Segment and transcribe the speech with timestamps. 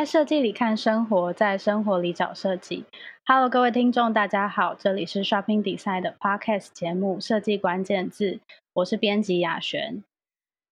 [0.00, 2.86] 在设计里看生活，在生活里找设计。
[3.26, 8.30] Hello，各位听众，大家好，这里是 Shopping Design 的 Podcast 节目《设计关键字》，
[8.72, 10.02] 我是编辑雅璇。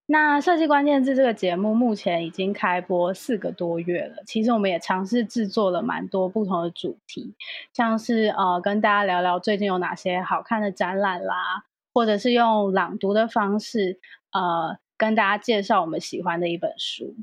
[0.06, 4.22] 那《设计关键字》这个节目目前已经开播四个多月了。
[4.24, 7.34] 其实我们也尝试制作了蛮多不同的主题，
[7.74, 14.00] 像是呃跟大家聊聊最近有哪些好看的展览啦，或者是用朗读的方式
[14.32, 17.14] 呃跟大家介绍我们喜欢的一本书。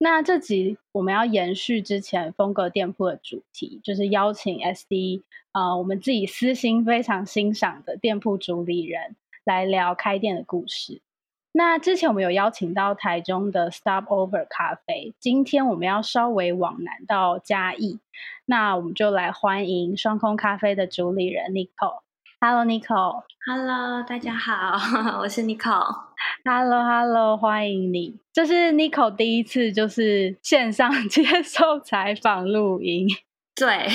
[0.00, 11.02] 那这集我们要延续之前风格店铺的主题，就是邀请 SD，呃，我们自己私心非常欣赏的店铺主理人来聊开店的故事。
[11.50, 17.98] 那之前我们有邀请到台中的 Stopover 咖啡，今天我们要稍微往南到嘉义，
[18.44, 22.02] 那我们就来欢迎双空咖啡的主理人 Nicole。
[22.40, 23.24] Hello，Nicole。
[23.50, 24.76] Hello，大家好，
[25.20, 25.96] 我是 Nicole。
[26.44, 28.20] Hello，Hello，hello, 欢迎你。
[28.30, 33.08] 这是 Nicole 第一次就是线上 接受采访录音。
[33.54, 33.88] 对，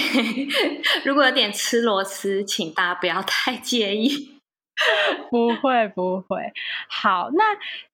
[1.06, 4.33] 如果有点吃螺丝，请大家不要太介意。
[5.30, 6.52] 不会不会，
[6.90, 7.44] 好，那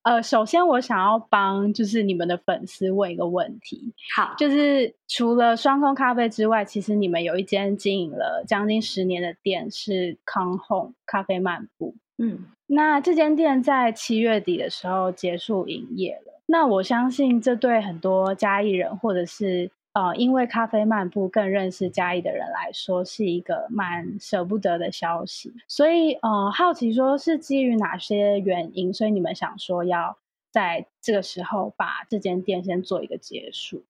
[0.04, 19.70] 呃，首先我想要帮就是你们的粉丝问一个问题，好，就是除了双空咖啡之外，其实你们有一间经营了将近十年的店是 Come Home 咖啡漫步，嗯，那这间店在七月底的时候结束营业了，那我相信这对很多嘉义人或者是。
[19.92, 25.52] 呃，因为咖啡漫步更认识嘉义的人来说，是一个蛮舍不得的消息。
[25.68, 30.20] 所以，呃，好奇说是基于哪些原因，所以你们想说要
[30.52, 33.84] 在这个时候把这间店先做一个结束？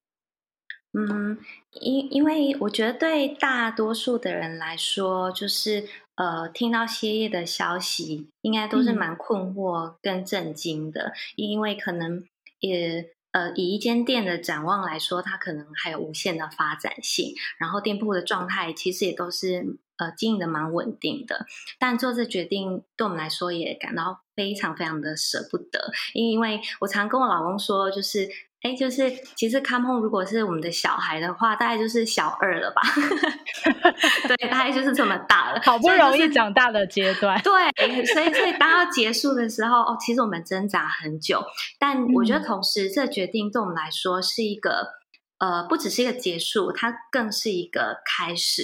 [0.94, 1.38] 嗯，
[1.82, 12.24] 因因为我觉得对大多数的人来说，就是呃，听到歇业的消息，应该都是蛮困惑跟震惊的，嗯、因为可能
[12.62, 13.10] 也。
[13.32, 17.34] 呃，以一间店的展望来说，它可能还有无限的发展性。
[17.58, 21.46] 然后店铺的状态其实也都是呃经营的蛮稳定的。
[21.80, 28.30] 但做这决定对我们来说也感到非常非常的舍不得，因为我常跟我老公说，就是。
[28.62, 32.82] 哎，就是其实 Come Home 如果是我们的小孩的话，大概就是小二了吧？
[34.28, 37.42] 对，大概就是这么大了，好不容易长大的阶段。
[37.42, 41.42] 对，所以所以当要结束的时候，哦，其实我们挣扎很久，
[41.80, 44.90] 但 我觉得同时这决定对我们来说是一个，
[45.38, 48.64] 呃，不只是一个结束，它更是一个开始。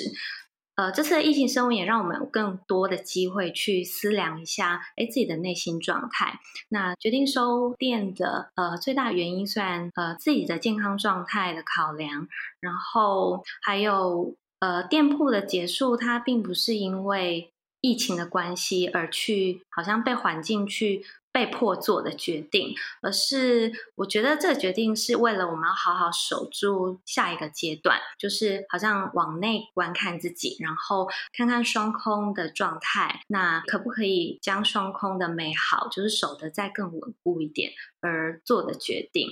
[0.76, 6.40] 呃，这次的疫情升温也让我们有更多的机会去思量一下，哎，自己的内心状态。
[6.70, 12.28] 那决定收店的呃最大原因，虽然呃自己的健康状态的考量，
[12.60, 21.06] 然后还有呃店铺的结束，它并不是因为疫情的关系而去，好像被环境去。
[21.36, 39.28] 被迫做的决定，而是我觉得这个决定是为了我们要好好守住下一个阶段，就是好像往内观看自己，然后看看双空的状态，那可不可以将双空的美好，就是守得再更稳固一点而做的决定。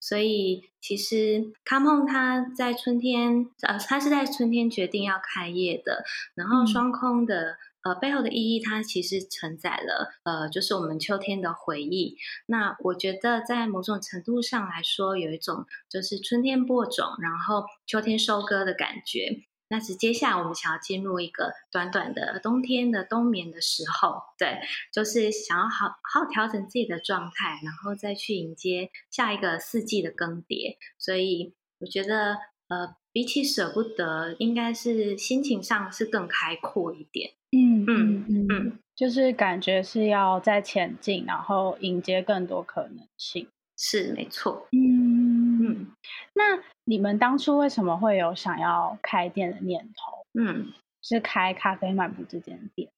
[0.00, 6.04] 所以其实 Come Home 它在春天，呃，他是在春天决定要开业的，
[6.36, 7.50] 然后双空的。
[7.50, 12.16] 嗯呃，背后的意义，它其实承载了，呃，就是我们秋天的回忆。
[12.46, 19.44] 那我觉得，在某种程度上来说，有一种就是春天播种，然后秋天收割的感觉。
[19.70, 24.60] 那是接下来我们想要进入一个短短的冬天的冬眠的时候，对，
[24.90, 30.78] 就是想要好好调整自己的状态，然后再去迎接下一个四季的更迭。
[30.98, 37.34] 所以我觉得，呃，比起舍不得，应该是心情上是更开阔一点。
[38.98, 44.66] 就是感觉是要在前进，然后迎接更多可能性，是没错。
[44.72, 45.86] 嗯嗯，
[46.32, 50.26] 那你们当初为什么会有想要开店的念头？
[50.36, 52.90] 嗯，是开咖啡漫步这间店。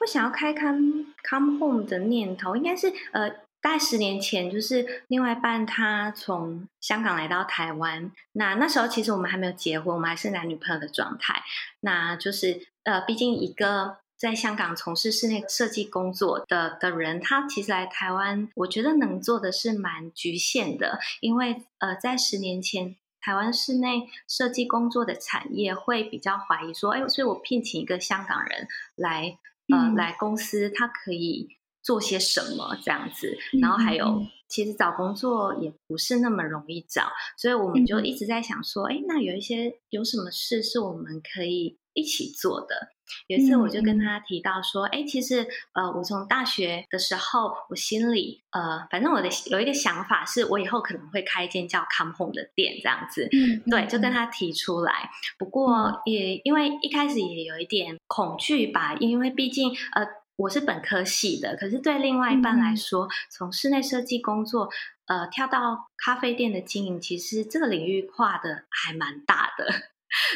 [0.00, 3.28] 我想要开 Come Come Home 的念头，应该是呃，
[3.60, 11.42] 大概十年前，就是另外一半他从香港来到台湾，那那时候其实我们还没有结婚，我们还是男女朋友的状态，
[11.80, 12.68] 那就是。
[12.84, 28.66] 呃，毕竟一个在香港从事室内设计工作的的人，他其实来台湾，我觉得能做的是蛮局限的，因为呃，在十年前，台湾室内设计工作的产业会比较怀疑说，哎，所以我聘请一个香港人
[28.96, 29.38] 来，
[29.72, 41.78] 呃，来公司，他可以做些什么这样子，然后还有，其实找工作也不是那么容易找，所以我们就一直在想说，哎，那有一些有什么事是我们可以。
[41.94, 42.90] 一起做的。
[43.26, 53.28] 有一次我就跟他提到说，哎、嗯，其实呃，我从大学的时候，我心里呃，反正我的有一个想法是，我以后可能会开一间叫 Come Home 的店这样子。
[53.32, 55.10] 嗯，对，就跟他提出来。
[55.38, 60.06] 不过也因为一开始也有一点恐惧吧，因为毕竟呃，
[60.36, 64.68] 我是本科系的，可是对另外一半来说，嗯、从室内设计工作
[65.06, 69.66] 呃跳到咖啡店的经营，其实这个领域跨的还蛮大的。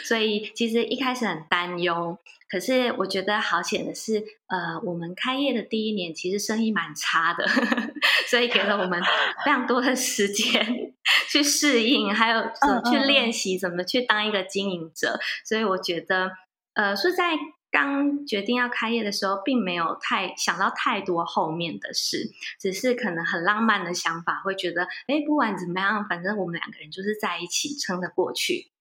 [0.05, 2.19] 所以其实一开始很担忧，
[2.51, 7.47] 可是我觉得好险的是，呃，我们开业的第一年其实生意蛮差的，
[8.29, 9.03] 所以给了我们
[9.45, 10.95] 非常多的时间
[11.31, 15.19] 去适应，还有怎么去练习怎么去当一个经营者。
[15.45, 16.33] 所以我觉得，
[16.75, 17.33] 呃，是在
[17.71, 22.31] 刚决定要开业的时候，并没有太想到太多后面的事，
[22.61, 28.72] 只是可能很浪漫的想法，会觉得，哎，不管怎么样，反正我们两个人就是在一起撑得过去。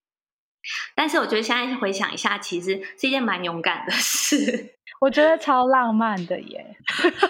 [0.96, 4.76] 但是我觉得现在回想一下，其实是一件蛮勇敢的 事。
[5.00, 6.78] 我觉得超浪漫的耶！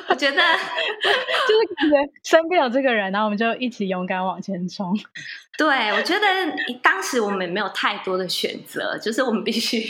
[0.10, 4.94] 我觉得 就是感觉身边有这个人，然后我们就一起勇敢往前冲。
[5.58, 6.26] 对，我觉得
[6.84, 9.86] 当时我们没有太多的选择，就是我们必须，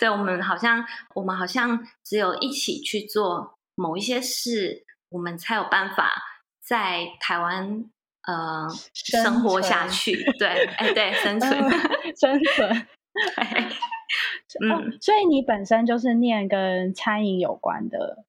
[0.00, 0.84] 对，我们好像
[1.14, 6.10] 我们好像只有一起去做某一些事，我们才有办法
[6.60, 7.84] 在台湾。
[8.26, 11.50] 呃，生活下去，对，哎，对，生存，
[12.16, 12.86] 生存，
[14.60, 18.24] 嗯、哦，所以你本身就是念跟餐饮有关的，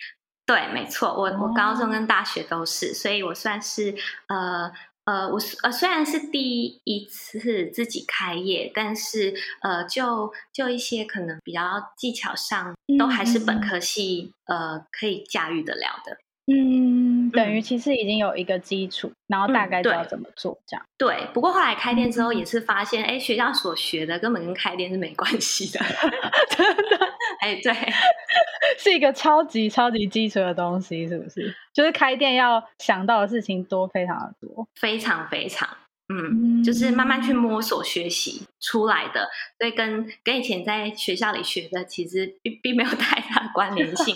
[0.45, 3.93] 对，没错，我我高中跟大学都是，所以我算是
[4.27, 4.71] 呃
[5.05, 16.17] 呃，我呃虽然是第一次自己开业，但是呃，就就一些可能比较技巧上，都还是本科系、嗯、呃可以驾驭得了的。
[16.45, 16.92] 嗯，
[17.31, 20.85] 等于其实已经有一个基础，嗯、然后大概知道怎么做这样。
[20.97, 25.79] 对，不过后来开店之后也是发现，哎、嗯，学校所学的根本跟开店是没关系的，
[26.49, 27.13] 真的。
[27.41, 27.73] 哎，对，
[28.77, 31.53] 是一个超级超级基础的东西，是不是？
[31.73, 35.67] 就是开店要想到的事情多，非常的多，非常非常，
[36.07, 44.15] 嗯，嗯就是慢慢去摸索学习出来的，所以跟跟以前在学校里学的其实并并没有太大的关联性。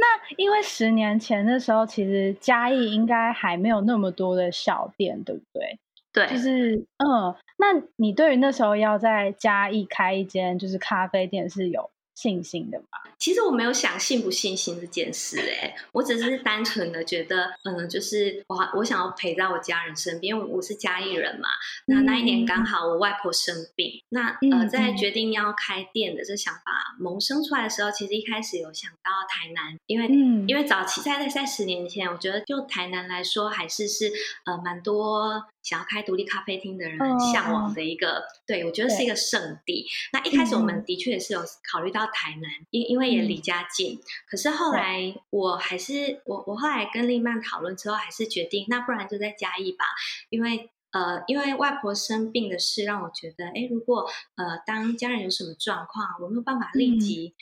[0.00, 5.78] 那因为十年前的时候，其实嘉义应该还没有那么多的小店，对不对？
[6.12, 12.98] 对，就是嗯，那你对于那时候要在嘉义开一间就是咖啡店是有信心的吧？
[13.18, 21.48] 其实我没有想信不信心这件事，哎，我只是单纯的觉得，嗯，就是我我想要陪在我家人身边，因为我是家里人嘛。
[21.86, 30.06] 那那一年刚好我外婆生病，那呃，在决定要开店的这想法萌生出来的时候，其实一开始有想到台南，因为
[30.46, 34.12] 因为早期在在在十年前，我觉得就台南来说，还是是
[34.44, 35.46] 呃蛮多。
[35.62, 39.86] 想要开独立咖啡厅的人很向往的一个，哦、对，我觉得是一个圣地。
[40.12, 43.96] 那一开始我们的确也是有考虑到台南，因、嗯、因为也离家近。
[43.96, 49.84] 嗯、可是后来我还是我我后来跟另一半讨论之后，还是决定，那不然就在嘉义吧。
[50.30, 57.34] 因为呃，因为外婆生病的事，让我觉得，哎，如果呃当家人有什么状况，我没有办法立即。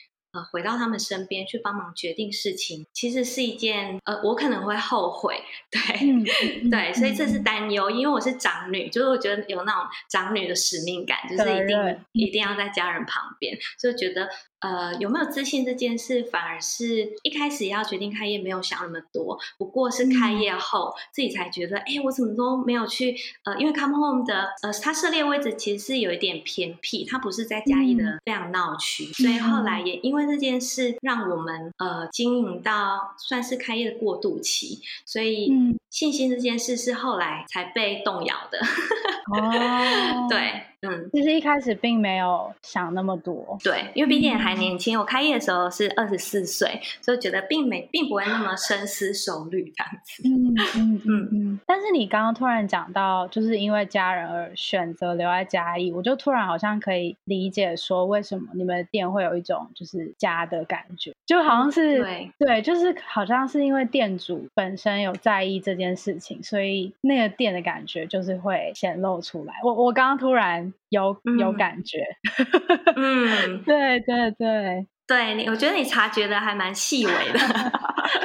[0.44, 5.80] 回到他们身边去帮忙决定事情，其实是一件呃，我可能会后悔，对，
[6.62, 14.28] 嗯、对，所以这是担忧，因为我是长女，就是我觉得有那种长女的使命感，就是一定一定要在家人旁边，所以觉得。
[14.60, 35.52] 呃，有没有自信这件事，反而是一开始要决定开业没有想那么多，不过是开业后、嗯、自己才觉得，哎，我怎么都没有去呃，因为 Come Home 的呃，它设立位置其实是有一点偏僻，它不是在嘉义的非常闹区，嗯、所以后来也因为这件事，让我们呃经营到算是开业的过渡期，所以
[35.90, 38.58] 信心这件事是后来才被动摇的。
[39.30, 40.64] 哦，对。
[40.82, 44.96] 嗯，其实一开始并没有想那么多，对，因为毕竟也还年轻。
[44.96, 50.22] 嗯、我开业的时候是二十四岁，所以觉得并没并不会那么深思熟虑这样子。
[50.24, 51.60] 嗯嗯嗯嗯。
[51.66, 69.54] 但是你刚刚突然讲到，就是因为家人而选择留在嘉义，我就突然好像可以理解说，为什么你们的店会有一种就是家的感觉，就好像是、嗯、对对，就是好像是因为店主本身有在意这件事情，所以那个店的感觉就是会显露出来。
[69.64, 70.67] 我我刚刚突然。
[70.88, 72.04] 有有感觉，
[72.96, 74.86] 嗯， 对对对。
[75.08, 77.38] 对，你我觉得你察觉的还蛮细微的，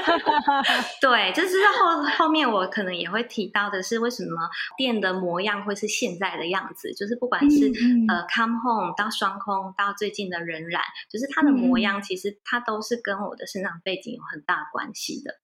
[0.99, 15.35] 对，就是后后面我可能也会提到的是，为什么店的模样会是现在的样子，就是不管是、嗯、呃 Come Home 到双空到最近的仍然，就是它的模样，其实它都是跟我的生长背景有很大关系的。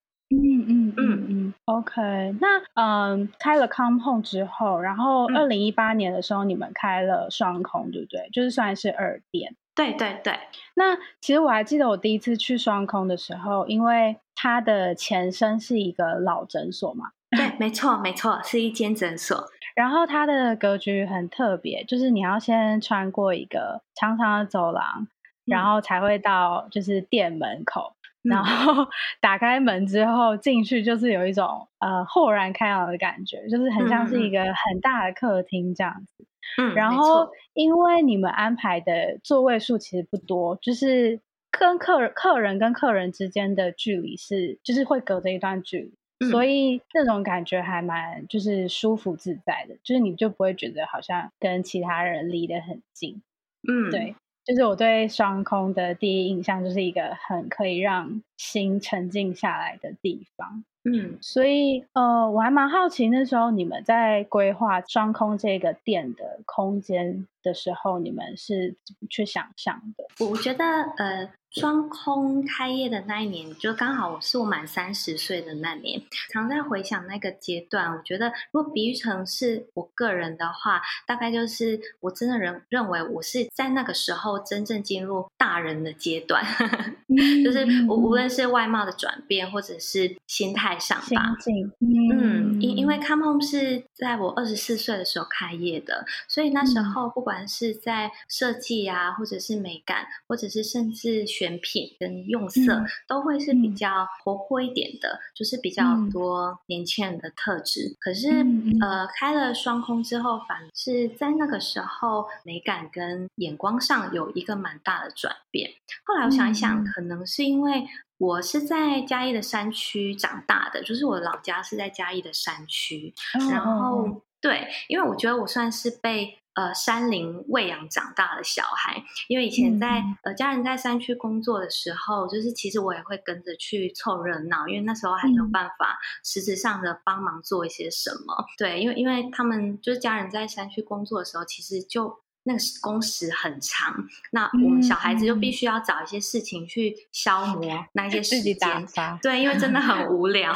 [1.70, 8.28] ，OK，那嗯，开了 Come Home 之后，然后二零一八年的时候，你们开了双空，对不对？
[8.32, 9.54] 就是算是二店。
[9.74, 10.38] 对对对。
[10.74, 17.12] 那其实我还记得我第一次去双空的时候，因为它的前身是一个老诊所嘛。
[17.30, 19.48] 对，没错没错，是一间诊所。
[19.76, 25.06] 然后它的格局很特别，就是你要先穿过一个长长的走廊，
[25.44, 27.94] 然后才会到就是店门口。
[28.22, 28.86] 然后
[29.20, 36.26] 打开门之后进去，就是有一种呃豁然开朗的感觉，就是很像是一个很大的客厅这样子。
[36.58, 45.94] 嗯，然后因为你们安排的座位数其实不多，就是跟客人客人跟客人之间的距离是就是会隔着一段距离，
[46.26, 53.22] 嗯，所以那种感觉还蛮就是舒服自在的，就是你就不会觉得好像跟其他人离得很近。
[53.68, 54.14] 嗯，对。
[54.50, 60.64] 就是我对双空的第一印象，就是一个很可以让心沉静下来的地方。
[60.84, 70.26] 嗯，所以呃，我还蛮好奇，那时候你们在规划双空这个店的空间的时候，你们是怎么去想象的？
[70.26, 70.64] 我觉得
[70.96, 71.30] 呃。
[71.52, 76.00] 双空开业的那一年，就刚好我是我满三十岁的那年。
[76.32, 86.40] 常在回想那个阶段，我觉得如果比喻成是我个人的话，大概就是我真的认认为我是在那个时候真正进入大人的阶段，
[87.44, 91.36] 就是我无论是外貌的转变，或者是心态上吧。
[91.80, 101.20] 嗯，因因为 Come Home 是在我二十四岁的时候开业的，所以那时候不管是在设计啊，或者是美感，或者是甚至。
[101.30, 107.88] 选品跟用色、嗯、都会是比较活泼一点的，嗯、就是比较多年轻人的特质。
[107.88, 115.70] 嗯、可是，嗯、呃，开了双空之后，反而是在那个时候美感跟眼光上有一个蛮大的转变。
[116.04, 117.86] 后来我想一想，嗯、可能是因为
[118.20, 126.36] 我是在嘉义的山区长大的，就是我的老家是在嘉义的山区，哦、然后对，因为我觉得我算是被。
[126.54, 138.34] 呃，山林喂养长大的小孩，因为以前在、嗯、呃家人在山区工作的时候，就是其实我也会跟着去凑热闹，因为那时候还没有办法实质上的帮忙做一些什么。
[138.34, 142.18] 嗯、对，因为因为他们就是家人在山区工作的时候，其实就
[142.50, 143.94] 那个工时很长，
[144.32, 148.86] 那我们小孩子就必须要找一些事情去消磨那一些时间。
[149.22, 150.52] 对，因为真的很 无聊，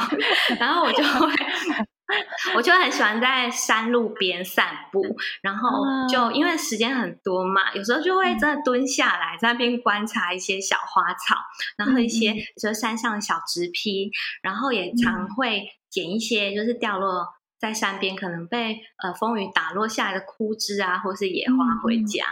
[0.59, 1.33] 然后我就会。
[2.53, 5.01] 我就很喜欢在山路边散步，
[5.41, 11.35] 然后就因为时间很多嘛，有时候就会真的蹲下来在那边观察一些小花草，
[11.77, 14.11] 然后一些就是山上的小植被，
[14.43, 17.25] 然后也常会捡一些就是掉落
[17.65, 22.23] 在山边可能被呃风雨打落下来的枯枝啊，或是野花回家，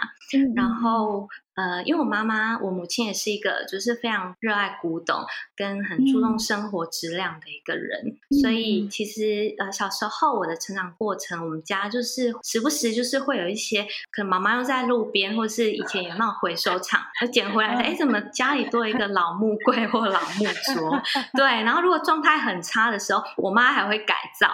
[0.56, 1.28] 然后。
[1.56, 5.24] 呃，因为我妈妈，我母亲也是一个就是非常热爱古董
[5.56, 21.00] 跟很注重生活质量的一个人，嗯、所以其实呃小时候我的成长过程，我们家就是时不时就是会有一些可能妈妈又在路边，或是以前有那种回收厂，就捡回来的，哎，怎么家里多一个老木柜或老木桌？
[21.34, 24.48] 对，然后如果状态很差的时候，我妈还会改造，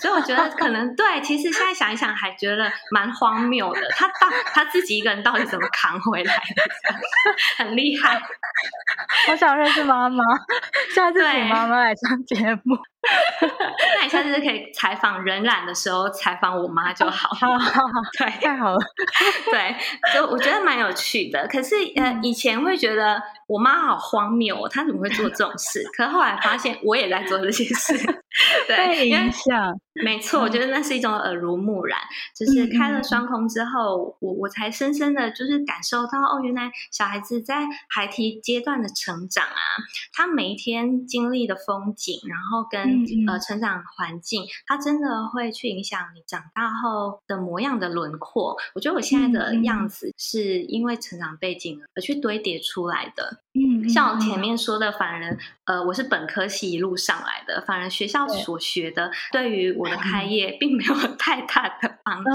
[0.00, 6.41] 所以我觉得可能对，其实现在想一想还觉得蛮荒谬的，她到她自己一个人到底怎么扛回来？
[7.58, 8.20] 很厉害，
[9.30, 10.22] 我想认识妈妈，
[10.94, 12.76] 下次请妈妈来上节目。
[13.96, 17.28] 那你下次可以采访人染的时候采访我妈就好。
[17.30, 17.82] 好好好，
[18.18, 18.78] 对，太好了。
[19.50, 19.76] 对，
[20.14, 21.46] 就我觉得蛮有趣的。
[21.48, 25.82] 可是呃，以前会觉得我妈好荒谬哦，她怎么会做这种事？
[25.96, 27.94] 可是后来发现我也在做这些事。
[28.66, 29.78] 对，影响。
[29.94, 31.98] 没错，我觉得那是一种耳濡目染。
[32.34, 39.60] 就是开了双空之后，我我才深深的就是感受到，哦，原来小孩子在孩提阶段的成长啊，
[40.12, 42.91] 他每一天经历的风景，然后跟
[43.26, 48.56] 呃，成长环境，它真的会去影响你长大后的模样的轮廓。
[48.74, 53.42] 我觉得我现在的样子是因为成长背景而去堆叠出来的。
[53.82, 62.30] 嗯，像我前面说的，反而呃，我是本科系一路上来的，反而学校所学的对于我的开业并没有 太大的帮助。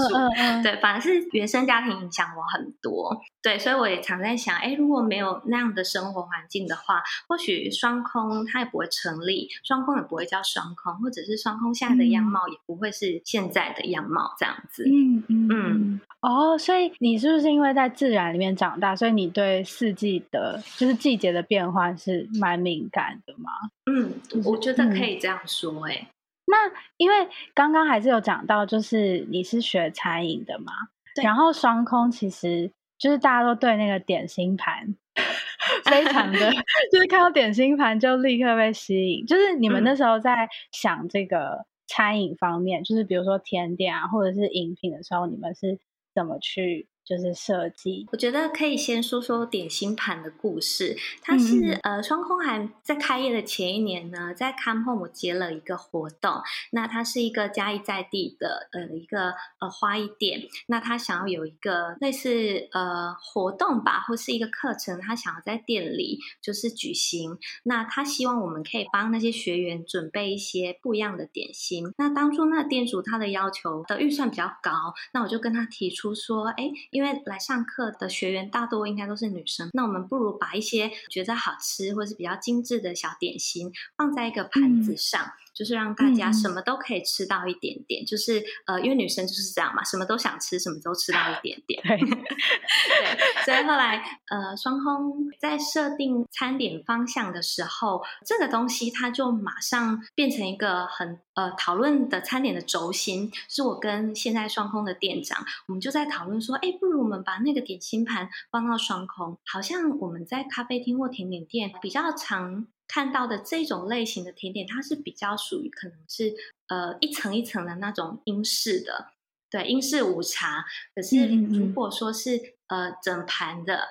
[0.64, 3.20] 对，反而是原生家庭影响我很多。
[3.42, 14.84] 对，所以我也常在想，哎，如果没有那样的生活环境的话，或许双空它也不会成立，双空也不会叫双空，或者是双空现在的样貌也不会是现在的样貌这样子。
[14.86, 16.02] 嗯嗯嗯。
[16.20, 23.52] 哦，所以你是不是因为在自然里面长大，所以你对四季的，就是季节的变化是蛮敏感的吗？
[23.92, 24.14] 嗯，
[24.46, 25.84] 我觉得可以这样说。
[25.86, 26.08] 诶，
[26.46, 26.58] 那
[26.98, 27.16] 因为
[27.54, 30.72] 刚刚还是有讲到，就是你是学餐饮的嘛，
[31.16, 32.72] 对然后双空其实。
[33.00, 34.96] 就是大家都对那个点心盘
[35.86, 36.52] 非常的，
[36.92, 39.24] 就是看到点心盘就立刻被吸引。
[39.24, 45.78] 就是你们那时候在想这个餐饮方面，嗯、就是比如说甜点啊，或者是饮品的时候，你们是
[46.16, 46.88] 怎么去？
[47.08, 50.98] 就是设计，我觉得可以先说说点心盘的故事。
[51.22, 56.42] 它是、嗯、呃，双空还在开业的前一年呢，在 Come Home 我接了一个活动。
[56.72, 60.50] 那它是一个嘉义在地的呃一个呃花艺店。
[60.68, 67.38] 那他想要有一个类似呃活动吧，或是一个课程，他想要在店里就是举行。
[67.64, 71.94] 那他希望我们可以帮那些学员准备一些不一样的点心。
[71.98, 76.70] 那当初那个店主他的要求的预算比较高，那我就跟他提出说，哎。
[76.98, 85.24] 因为来上课的学员大多应该都是女生，那我们不如把一些觉得好吃或是比较精致的小点心放在一个盘子上。
[85.24, 91.82] 嗯就是让大家什么都可以吃到一点点，嗯、就是呃，因为女生就是这样嘛，什么都想吃，什么都吃到一 点点。
[91.88, 103.32] 对，对，所以后来呃，双空在设定餐点方向的时候，这个东西它就马上变成一个很呃讨论的餐点的轴心。
[103.50, 112.68] 是我跟现在双空的店长，我们就在讨论说，哎，不如我们把那个点心盘放到双空，好像我们在咖啡厅或甜点店比较常。
[112.88, 116.34] 看到的这种类型的甜点，它是比较属于可能是
[116.68, 119.12] 呃一层一层的那种英式的，
[119.50, 120.66] 对，英式午茶。
[120.96, 123.88] 可是如果说是呃整盘的。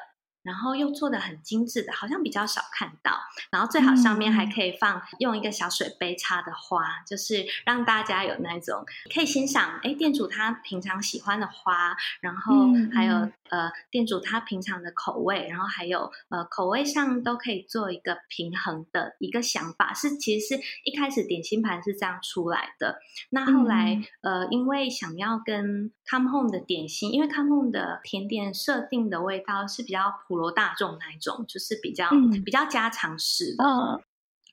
[0.47, 3.19] 然后又做的很精致的，好像比较少看到。
[3.51, 9.81] 然后最好上面还可以放用一个小水杯插的花，嗯、就是让大家有那种可以欣赏。
[9.83, 19.93] 哎，店主他平常喜欢的花，然后还有、嗯、呃店主他平常的口味，然后还有呃口味上都可以做一个平衡的一个想法。
[19.93, 23.01] 是其实是一开始点心盘是这样出来的。
[23.31, 30.37] 那后来、嗯、呃因为想要跟 Come Home 的点心，因为 Come Home 的甜点设定的味道是比较普。
[30.37, 33.65] 罗大众那一种，就是比较、嗯、比较家常式的。
[33.65, 34.03] 嗯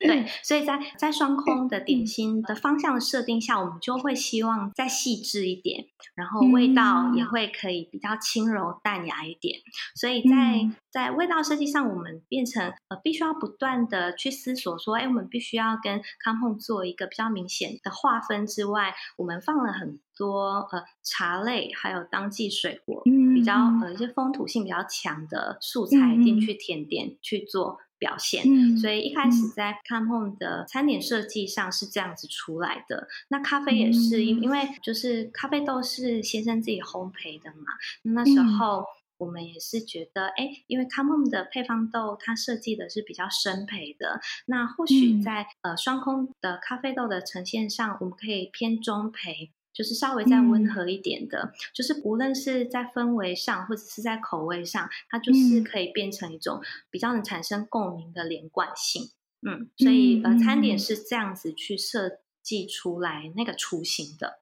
[0.00, 9.60] 对，所以在在双空的点心的方向的设定下，我们就会希望再细致一点，然后味道也会可以比较轻柔淡雅一点。
[9.94, 27.78] 所以在在味道设计上，我们变成呃必须要不断的去思索说，哎，我们必须要跟 Come Home 做一个比较明显的划分之外，我们放了很多呃茶类，还有当季水果，比较呃一些风土性比较强的素材进去甜点去做。
[27.98, 33.08] 表现，嗯、所以一开始在 Come Home 的餐点设计上是这样子出来的。
[33.28, 37.72] 那咖啡也是，因因为就是咖啡豆是先生自己烘焙的嘛。
[38.02, 38.84] 那时候
[39.16, 49.50] 我们也是觉得，哎、嗯，因为 Come Home 的配方豆它设计的是比较深焙的，那或许在、嗯、呃双空的咖啡豆的呈现上，我们可以偏中焙。
[49.74, 59.10] 就是稍微再温和一点的，嗯、就是无论是在氛围上或者是在口味上，它就是可以变成一种比较能产生共鸣的连贯性。
[59.46, 64.38] 嗯，所以呃，餐点是这样子去设计出来那个雏形的。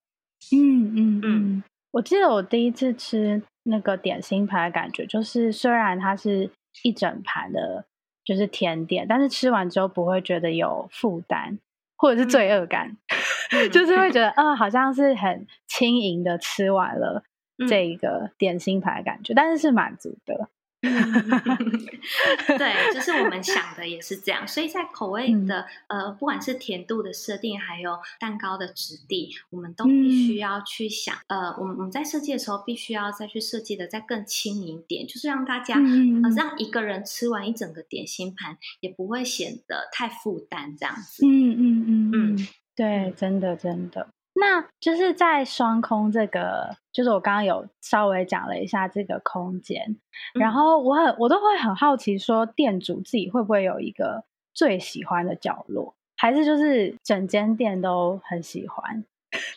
[0.52, 6.50] 嗯嗯嗯，我记得我第一次吃那个点心盘的感觉，就是虽然它是
[6.82, 7.86] 一整盘的，
[8.24, 11.58] 就是甜点，但是吃完之后不会觉得有负担。
[12.02, 12.96] 或者是罪恶感，
[13.52, 17.22] 嗯、 就是会觉得，嗯、呃，好像是很轻盈的吃完了
[17.68, 20.48] 这一个点心盘的感觉，嗯、但是是满足的。
[22.58, 31.16] 对，就是我们想的也是这样，所以在口味的、嗯、呃，不管是甜度的设定，还有蛋糕的质地，我们都必须要去想。
[31.28, 41.24] 嗯、呃，我们我们在设计的时候，必须要再去设计的再更轻盈一点，就是让大家，嗯、呃，让一个人吃完一整个点心盘，也不会显得太负担，这样子。
[41.24, 44.08] 嗯嗯嗯嗯，嗯对，真的真的。
[44.34, 49.96] 那就是在双空这个，就是我刚刚有稍微讲了一下这个空间，
[50.34, 59.04] 嗯、然后我很我都会很好奇，说店主自己会不会有一个最喜欢的角落，还是就是整间店都很喜欢？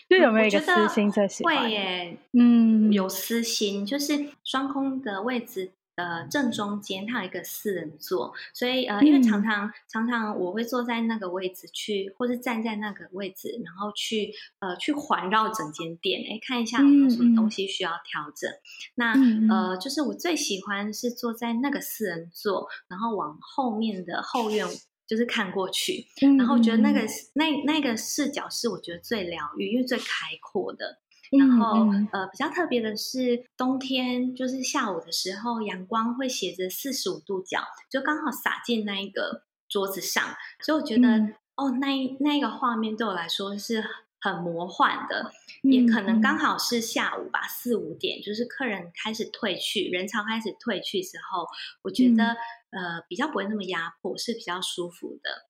[0.09, 1.57] 就有没有一个私心最喜欢？
[1.57, 5.71] 会耶，嗯，有私心，就是双空的位置。
[5.95, 18.51] 呃，正中间它有一个四人座，所以呃，因为常常、嗯、常常我会坐在那个位置去，或是站在那个位置，然后去呃去环绕整间店，哎，看一下有没有什么东西需要调整。
[18.51, 18.59] 嗯、
[18.95, 24.67] 那、嗯、呃，就是我最喜欢是坐在那个四人座，然后往后面的后院
[25.07, 27.01] 就是看过去，嗯、然后觉得那个
[27.35, 30.05] 那那个视角是我觉得最疗愈，因为最开
[30.41, 30.99] 阔的。
[31.31, 40.23] 然后，嗯、呃，比较特别的是，冬天就是下午的时候，阳光会斜着四十五度角，就刚好洒进那一个桌子上，
[40.59, 41.87] 所以我觉得，嗯、哦，那
[42.19, 43.83] 那一个画面对我来说是
[44.21, 45.31] 很魔幻的，
[45.63, 51.47] 也可能刚好是下午吧，四五点，就是客人开始退去，人潮开始退去之后，
[51.83, 52.35] 我觉得、
[52.71, 55.47] 嗯、呃比较不会那么压迫，是比较舒服的。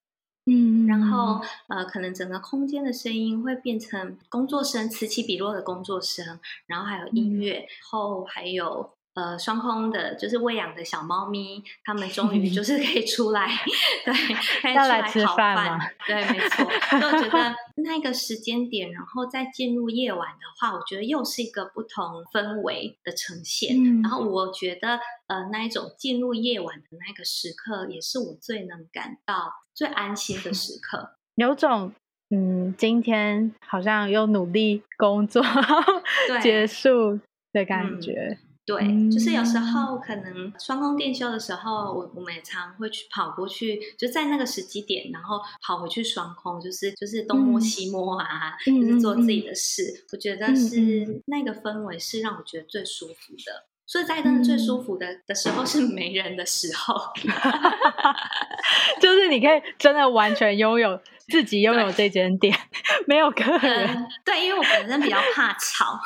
[0.47, 8.95] 嗯，然后呃，可能整个空间的声音会变成工作声，此起彼落的工作声，然后还有音乐，嗯、后还有。
[9.15, 13.49] 呃，双空的，就是喂养的小猫咪，它们终于就 是可以出来，
[14.04, 14.13] 对，
[14.62, 16.65] 可以出来吃饭，对，没错。
[16.99, 23.78] 就我觉得 那个时间点，然后再进入夜晚的话，我觉得又是一个不同氛围的呈现。
[23.78, 31.15] 嗯、然后我觉得，呃，那一种进入夜晚的那个时刻，也是我最能感到最安心的时刻。
[31.36, 31.93] 有种，
[32.32, 35.41] 嗯，今天好像又努力工作
[36.41, 37.21] 结束
[37.54, 38.38] 的感觉。
[38.41, 49.84] 嗯对，就是有时候可能双空店休的时候，我我们也常会去跑过去，就在那个时机点，然后跑回去双空，就是就是东摸西摸啊，嗯、就是做自己的事。
[49.84, 53.67] 嗯、我觉得是那个氛围是让我觉得最舒服的。
[53.88, 56.95] 所以在真的最舒服的的时候是没人的时候，
[58.99, 62.58] 就是你可以真的完全拥有自己拥有这间店，
[63.06, 64.08] 没有客人、嗯。
[64.25, 65.99] 对，因为我本身比较怕吵。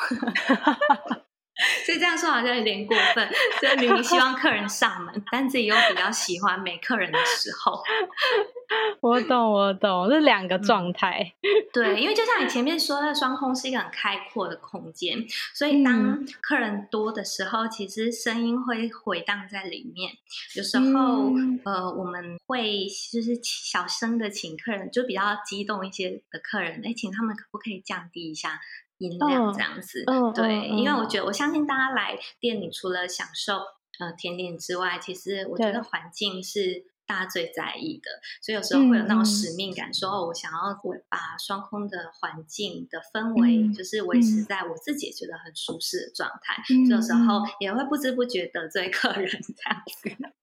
[1.84, 3.28] 所以这样说好像有点过分，
[3.60, 7.82] 所以明明希望客人上门，但自己又比较喜欢没客人的时候。
[9.00, 11.32] 我懂，我懂，这两个状态。
[11.72, 15.18] 对，因为就像你前面说的，双空是一个很开阔的空间，
[15.54, 20.12] 所以当客人多的时候，其实声音会回荡在里面。
[20.56, 28.60] 有时候，嗯、呃，我们会就是小声的请客人，就比较激动一些的客人，哎，请他们可不可以降低一下？
[29.00, 31.18] 音量这样子，嗯、对，嗯、因为我觉。
[31.18, 33.54] 得，我相信大家来店里除了享受
[33.98, 38.10] 呃甜点之外，其实我觉得环境是大家最在意的，
[38.42, 50.39] 所以有时候会有那种使命感，说、嗯、哦，我想要我把双空的环境的氛围，就是维持在我自己也觉得很舒适的状态，嗯、所以有时候也会不知不觉得罪客人这样子。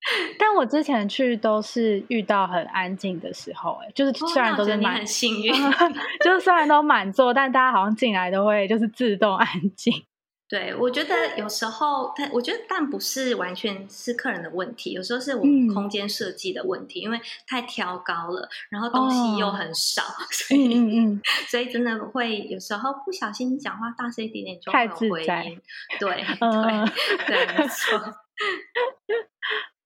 [0.38, 5.52] 但我之前去都是遇到很安静的时候，哎，就是虽然都是满，很幸运
[6.24, 10.04] 就是虽然都满座，但大家好像进来都会就是自动安静。
[10.48, 25.60] 对，我觉得有时候，但我觉得但不是完全是客人的问题，有时候是我们空间设计的问题，嗯、因为太挑高了，然后东西又很少，哦、所以嗯嗯，所以真的会有时候不小心讲话大声一点点就会有回音，
[26.00, 26.84] 对、嗯、
[27.28, 28.00] 对对，没错。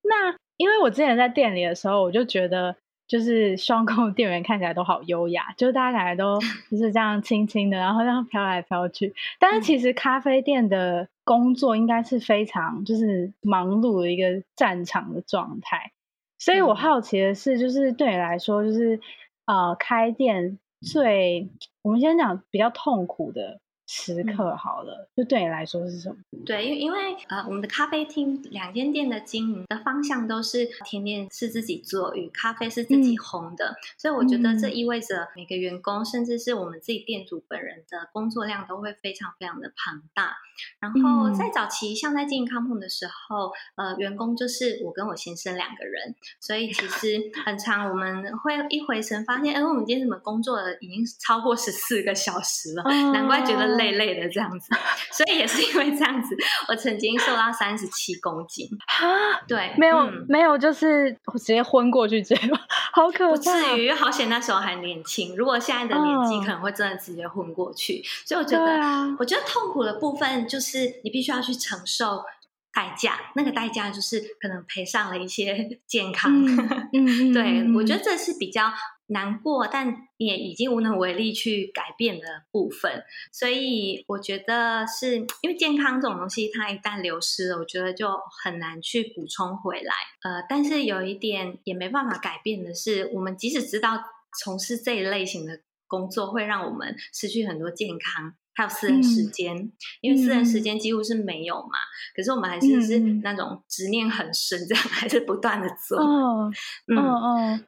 [0.04, 2.76] 那因为我之前在店里的时候，我就觉得
[3.08, 6.38] 就是双控店员看起来都好优雅，就是大家感觉都
[6.70, 9.14] 就是这样轻轻的，然后这样飘来飘去。
[9.38, 15.92] 但是其实咖啡店的工作应该是非常就是忙碌的一个战场的状态，
[16.38, 19.00] 所以我好奇的是，就是对你来说，就是
[19.46, 21.48] 呃开店最
[21.82, 23.60] 我们先讲比较痛苦的。
[23.86, 26.16] 时刻好了，就对你来说是什么？
[26.46, 40.34] 对，因为因为呃，我们的咖啡厅两间店的经营的方向都是甜点是自己做，与咖啡是自己烘的，嗯、所以我觉得这意味着每个员工，嗯、甚至是我们自己店主本人的工作量都会非常非常的庞大。
[40.78, 53.73] 然后在早期，像在经营康碰的时候，呃，员工就是我跟我先生两个人，所以其实 很长我们会一回神发现，哎，我们今天怎么工作了已经超过十四个小时了，嗯、难怪觉得。
[53.74, 54.68] 累累的这样子，
[55.10, 56.36] 所以也是因为这样子，
[56.68, 62.50] 我曾经瘦到三十七公斤啊，对，没有、嗯、没有，就是我直接昏过去这样，
[62.92, 63.30] 好可怕。
[63.30, 65.36] 不至于，好险那时候还年轻。
[65.36, 68.02] 如果现在的年纪，可能会真的直接昏过去。
[68.04, 72.24] 嗯、所以我觉得，啊、我觉得痛苦的部分就是你必须要去承受
[72.72, 76.32] 代价，那个代价就是可能赔上了一些健康。
[76.92, 78.72] 嗯，嗯对，我觉得这是比较。
[79.06, 88.08] 难过，但也已经无能为力去改变的部分，所以我觉得是因为健康这种东西，它一旦流失了，我觉得就
[88.42, 89.92] 很难去补充回来。
[90.22, 94.02] 呃，但是有一点也没办法改变的是，我们即使知道
[94.42, 98.34] 从事这一类型的工作会让我们失去很多健康。
[98.54, 101.78] 还有私人时间，嗯、因为私人时间几乎是没有嘛。
[101.78, 105.98] 嗯、可是我们还是是那种执念很深，这样、嗯、还是不断的做。
[105.98, 106.50] 哦，
[106.86, 107.60] 嗯哦，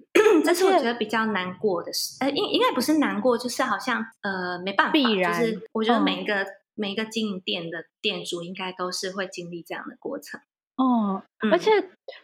[0.44, 2.16] 这是我觉得比较难过的事。
[2.20, 4.92] 呃，应应该不是难过，就是好像呃没办法。
[4.92, 10.40] 必然，就是我觉得每一个、哦、每一个经营店的店主应该都是会经历这样的过程。
[10.76, 11.70] 哦，嗯、而且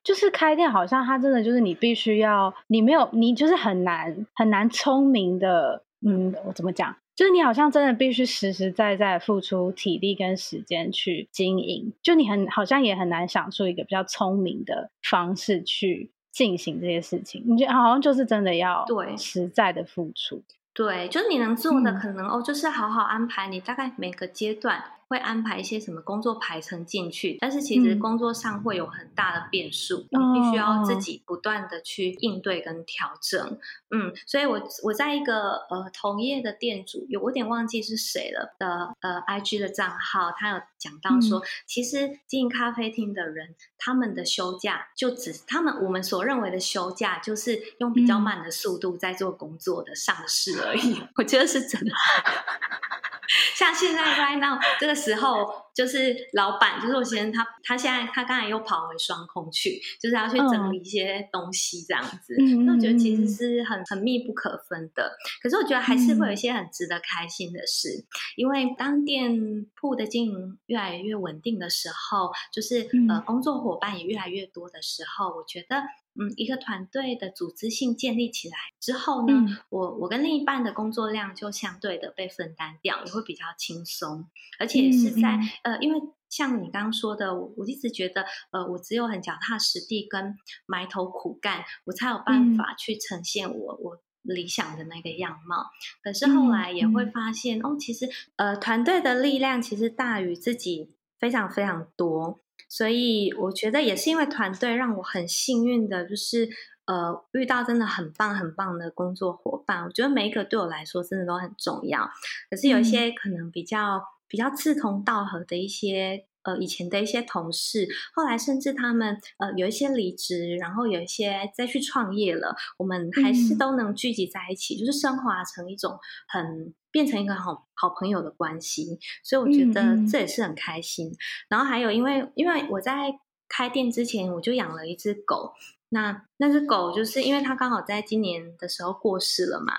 [0.05, 6.97] 就是开店，好像它真的就是你必须要，你没有你就是很难很难聪明的，嗯，我怎么讲？
[7.15, 17.45] 就是你好像真的必须实实在在付出体力跟时间去经营，就你很好像也很难想出一个比较聪明的方式去进行这些事情。
[17.47, 20.43] 你觉得好像就是真的要对实在的付出。
[20.75, 24.83] 对，就是你能做的嗯、可能哦，就是好好安排你大概每个阶段。
[25.13, 33.59] 会安排一些什么工作排程进去，但是其实工作上会有很大的变数，嗯、你必须要自己不断的去应对跟调整。
[33.91, 50.95] 嗯，所以我我在一个呃同业的店主，有我有点忘记是谁了的呃 IG 的账号，他有讲到说，嗯、其实经营咖啡厅的人，他们的休假就只他们我们所认为的休假，就是用比较慢的速度在做工作的上市而已。
[50.95, 51.93] 嗯、我觉得是真的。
[53.55, 62.35] 像现在 right now 这个时候，就是老板，就是我先生他，他他现在他刚才又跑回双空去，就是要去整理一些东西这样子。
[62.39, 65.17] 嗯，那我觉得其实是很很密不可分的。
[65.43, 68.05] 可是我觉得还是会有一些很值得开心的事，嗯、
[68.37, 75.83] 因为当店铺的经营越来越稳定的时候，就是、嗯、呃工作伙伴也越来越多的时候，我觉得。
[76.15, 84.27] 嗯，一个团队的组织性建立起来之后呢，嗯、我我跟另一半的工作量就相对的被分担掉，也会比较轻松，
[84.59, 95.71] 而且是在、嗯嗯、呃，因为像你刚刚说的，我我一直觉得，呃，我只有很脚踏实地跟埋头苦干，我才有办法去呈现我、嗯、我理想的那个样貌。
[96.03, 102.41] 可是后来也会发现，嗯、哦，其实呃，团队的力量其实大于自己非常非常多。
[102.69, 106.49] 所以我觉得也是因为团队让我很幸运的，就是
[106.87, 109.85] 呃遇到真的很棒很棒的工作伙伴。
[109.85, 112.09] 我觉得每一个对我来说真的都很重要。
[112.51, 116.27] 可是有一些可能比较、嗯、比较志同道合的一些。
[116.45, 131.09] 呃，以前的一些同事，后来甚至他们呃有一些离职，然后有一些再去创业了，我们还是都能聚集在一起，嗯、就是升华成一种很变成一个好好朋友的关系，所以我觉得这也是很开心。
[131.09, 131.17] 嗯、
[131.49, 133.15] 然后还有，因为因为我在
[133.49, 135.53] 开店之前我就养了一只狗，
[135.91, 139.75] 那那只狗就是因为它刚好在今年的时候过世了嘛。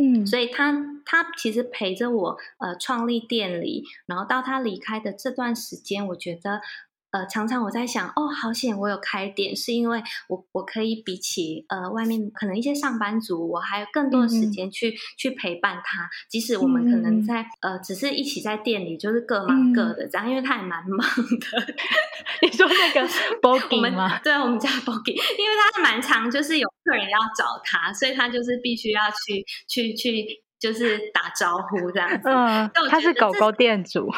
[0.00, 0.72] 嗯，所以他
[1.04, 6.62] 他其实陪着我，呃，创立店里，然后到他离开的这段时间，我觉得。
[7.10, 16.08] 呃，常常我在想，哦，好险我有开店，是因为我我可以比起呃外面可能一些上班族，我还有更多的时间去、嗯、去陪伴他。
[16.28, 21.74] 即使我们可能在、嗯、呃只是一起在店里，就是各忙各的这样，嗯、因为他也蛮忙的。
[22.42, 23.08] 你说那个
[23.42, 24.18] Boggy 吗？
[24.22, 30.24] 对，我们叫 Boggy，因为他蛮常就是有客人要找他，所以他就是必须要去去去，
[30.60, 32.28] 就是打招呼这样子。
[32.28, 34.08] 嗯，他是狗狗店主。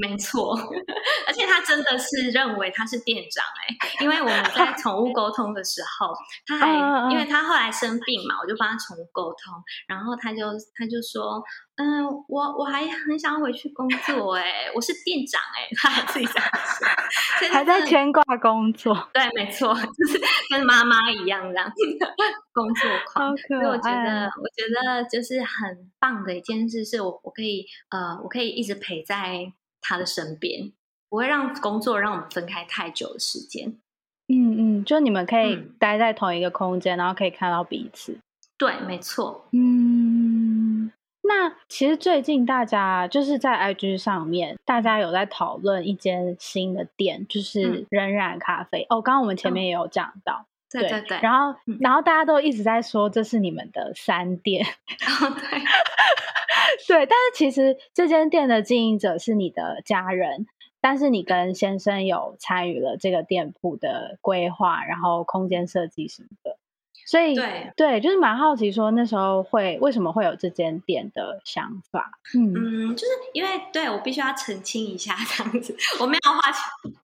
[0.00, 0.56] 没错，
[1.26, 6.12] 而且他真的是认为他是店长哎，因为我们在 宠物沟通的时候，
[6.46, 9.54] 他还因为他后来生病嘛，我就帮他宠物沟通，
[9.86, 10.42] 然后他就
[10.74, 11.42] 他就说，
[11.76, 21.72] 嗯，我我还很想回去工作哎，我是店长哎， 他还自己这样说，还在牵挂工作，对，没错，就是跟妈妈一样这样
[22.52, 29.52] 工作狂，所以我觉得我觉得就是很棒的一件事，是我我可以呃我可以一直陪在。
[29.86, 30.72] 他的身边
[31.08, 33.68] 不会让工作让我们分开太久的时间。
[34.28, 38.18] 嗯嗯，就你们可以待在同一个空间，嗯、然后可以看到彼此。
[38.58, 39.46] 对，没错。
[39.52, 40.90] 嗯，
[41.22, 48.82] 那其实最近大家就是在 IG 上面，大家有在讨论一间新的店，就是仍然咖啡。
[48.90, 50.46] 嗯、哦，刚刚我们前面也有讲到。
[50.46, 55.60] 嗯对对对，然后、嗯、然后大家都一直在说这是你们的三店，哦、对，
[56.88, 60.46] 对，但是其实这间店的经营者是你的家人，
[60.80, 66.56] 但是你跟先生有参与了这个店铺的规划，然后空间设计什么的，
[67.06, 67.72] 所以对。
[67.76, 72.90] 对，就是蛮好奇说那时候会为什么会有这间店的想法，嗯。
[72.90, 76.94] 嗯，就是因为对我必须要澄清一下这样子，我没有花钱。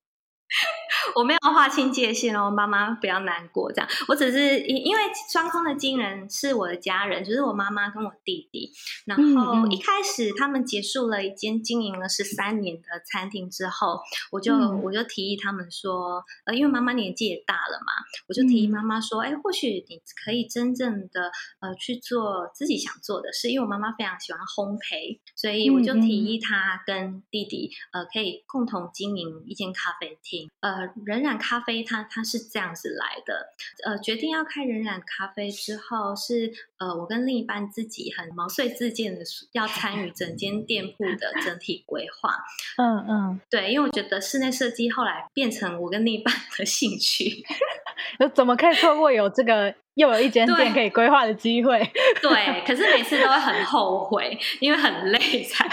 [1.17, 3.73] 我没有划清界限哦，妈妈不要难过。
[3.73, 8.71] 这样，我只是因因为双空的经营人是我的家人，就是我妈妈跟我弟弟。
[9.07, 17.93] 然后一开始他们结束了一间经营了十三年的餐厅之后，我就、嗯、我就提议他们说，呃，因为妈妈年纪也大了嘛，
[18.29, 30.42] 我就提议妈妈说，哎，或许你可以真正的呃去做自己想做的事，因为我妈妈非常喜欢烘焙，所以我就提议她跟弟弟呃可以共同经营一间咖啡厅。
[30.61, 33.49] 呃，荏染咖啡它它是这样子来的。
[33.85, 42.37] 呃，决定要开荏染咖啡之后，是呃，我跟另一半自己很毛遂自荐的，要参与整间店铺的整体规划。
[42.77, 47.45] 嗯嗯，对，因为我觉得室内设计后来变成我跟另一半的兴趣。
[48.35, 51.79] 怎么可以错过有这个又有一间店可以规划的机会？
[52.23, 55.69] 对，可是每次都会很后悔，因为很累才。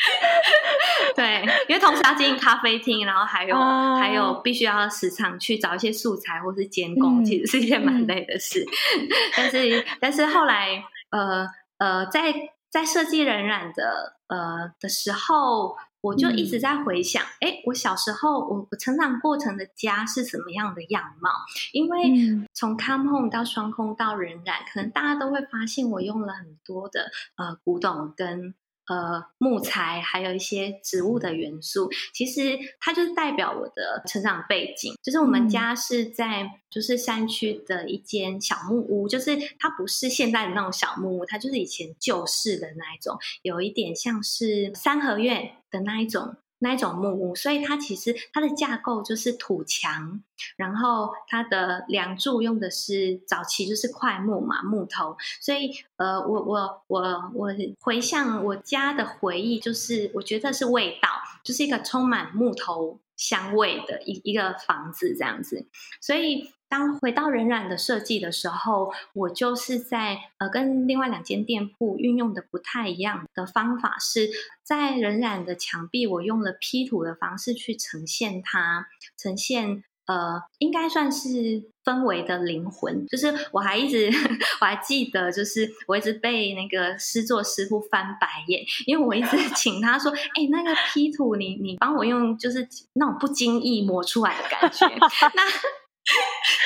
[1.14, 8.64] 对，因为同时要经营咖啡厅，然后还有、uh, 还有必须要时常去找一些素材或是监工，嗯、其实是一件蛮累的事。
[8.64, 11.46] 嗯、但是但是后来呃
[11.78, 12.34] 呃，在
[12.70, 15.76] 在设计人染的呃的时候。
[16.02, 21.28] 我就一直在回想，哎、嗯，我小时候我我成长过程的家是什么样的样貌？
[21.72, 22.14] 因为
[22.54, 28.54] 从 Come Home 到双空到人染，可能大家都会发现我用了很多的呃古董跟。
[28.90, 34.94] 呃，木材还有一些植物的元素，其实它就是代表我的成长背景。
[35.00, 46.34] 就是我们家是在就是山区的一间小木屋，就是它不是现在的那种小木屋，它就是以前旧式的那一种，有一点像是三合院的那一种。
[46.60, 50.22] 那一种木屋，所以它其实它的架构就是土墙，
[50.56, 61.08] 然后它的梁柱用的是早期就是块木嘛，木头，所以呃，我我我我回想我家的回忆，就是我觉得是味道，
[61.42, 65.66] 就是一个充满木头香味的一一个房子这样子，
[66.00, 66.52] 所以。
[66.70, 74.30] 当回到人染的设计的时候，我就是在呃跟另外两间店铺运用的不太一样的方法，是
[74.62, 78.86] 在人染的墙壁，我用了 P 图的方式去呈现它，
[79.18, 83.04] 呈现呃应该算是氛围的灵魂。
[83.08, 84.08] 就是我还一直
[84.62, 94.86] 我还记得，就是我一直被那个师作师傅翻白眼，因为我一直 请他说：“哎、欸，那个 P 图你你帮我用，就是那种不经意磨出来的感觉。”
[95.34, 95.42] 那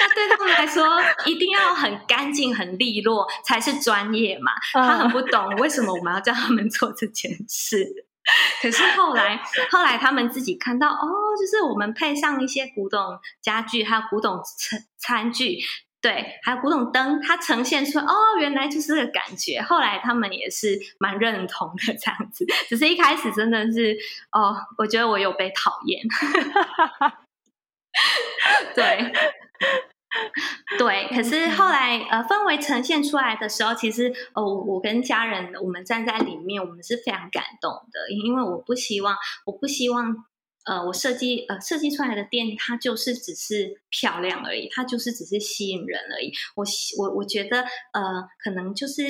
[0.06, 0.86] 那对他们来说，
[1.24, 4.52] 一定要很干净、很利落才是专业嘛。
[4.72, 8.06] 他很不懂为什么我们要叫他们做这件事。
[8.60, 11.08] 可是后来，后来他们自己看到，哦，
[11.40, 15.58] 就是我们配上一些古董家具，还有古董餐餐具，
[16.00, 19.60] 对，还有古董灯，它呈现出哦，原来就是这个感觉。
[19.60, 22.46] 后来他们也是蛮认同的，这样子。
[22.68, 23.96] 只是一开始真的是，
[24.32, 26.02] 哦，我觉得我有被讨厌。
[28.74, 29.12] 对，
[30.78, 40.14] 对，可是后来呃，氛围呈现出来的时候，其实哦，我跟家人我们站在里面，我们是非常感动的，因为我不希望，我不希望
[40.66, 46.32] 呃，我设计呃设计出来的店，它就是只是漂亮而已，它就是只是吸引人而已。
[46.56, 46.64] 我
[46.98, 49.02] 我我觉得呃，可能就是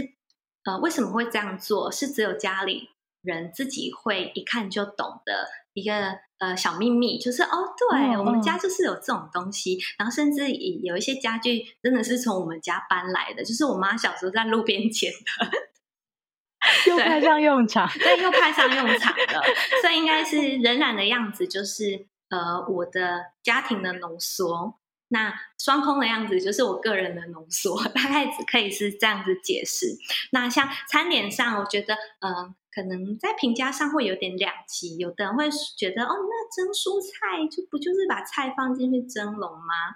[0.65, 2.89] 呃，为什么会这样做，是只有家里
[3.23, 6.25] 人自己会一看就懂的一个。
[6.39, 19.43] 呃，小秘密就是哦，对、嗯、我们家就是有这种东西，然后甚至有一些家具真的是从我们家搬来的，就是我妈小时候在路边捡的，又派上用场，对，又派上用场了。
[19.81, 24.81] 所以应该是仍然的样子，就是呃，我的家庭的浓缩。
[25.15, 29.97] 那双空的样子就是我个人的浓缩，大概只可以是这样子解释。
[30.33, 32.55] 那像餐点上，我觉得嗯。
[32.75, 35.49] 可能在评价上会有点两极，有的人会
[35.79, 39.95] 觉得哦，那蒸蔬菜就不就是把菜放进去蒸笼吗？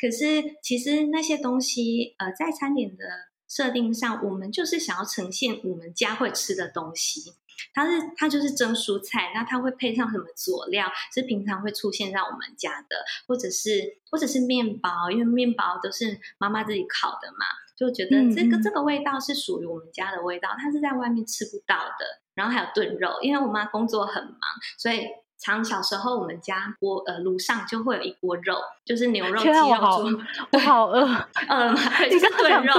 [0.00, 3.04] 可是其实那些东西，呃，在餐点的
[3.46, 7.34] 设定上，我们就是想要呈现我们家会吃的东西。
[7.72, 10.90] 它是它就是蒸蔬菜，那它会配上什么佐料？
[11.14, 12.96] 是平常会出现在我们家的，
[13.26, 17.46] 或者是或者是面包，因为面包都是妈妈自己烤的嘛。
[17.74, 22.22] 就觉得这个、嗯、这个味道是属于我们家的味道，它是在外面吃不到的。
[22.34, 24.40] 然后还有炖肉，因为我妈工作很忙，
[24.78, 25.06] 所以
[25.38, 29.98] 常小时候我们家锅呃炉上就会有一锅肉，就是牛肉、 鸡肉我好，
[30.52, 31.00] 我好饿，
[31.50, 31.80] 饿了吗？
[32.08, 32.74] 就是炖肉，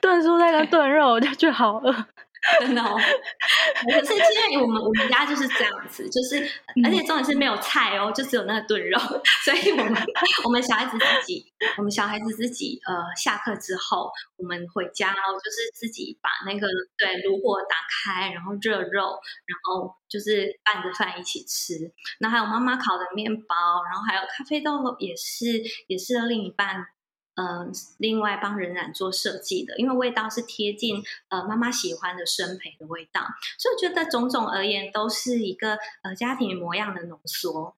[0.00, 1.90] 炖蔬菜跟炖肉，我就觉得好饿。
[2.60, 2.96] 真的哦，
[3.90, 6.38] 可是因为我们我们家就是这样子，就是
[6.84, 8.98] 而且重点是没有菜哦，就只有那个炖肉，
[9.44, 9.94] 所以我们
[10.44, 21.74] 我们小孩子自己，我们小孩子自己呃下课之后，我们回家哦，就是自己把那个对炉火打开，然后热肉，然后就是拌着饭一起吃。
[22.20, 25.46] 那还有妈妈烤的面包，然后还有咖啡豆也是
[25.88, 26.86] 也是另一半。
[27.36, 33.22] 嗯、呃，另外帮人染做设计的，因为味道是贴近呃妈妈喜欢的生培的味道，
[33.58, 37.76] 所以我觉得种种而言都是一个呃家庭模样的浓缩。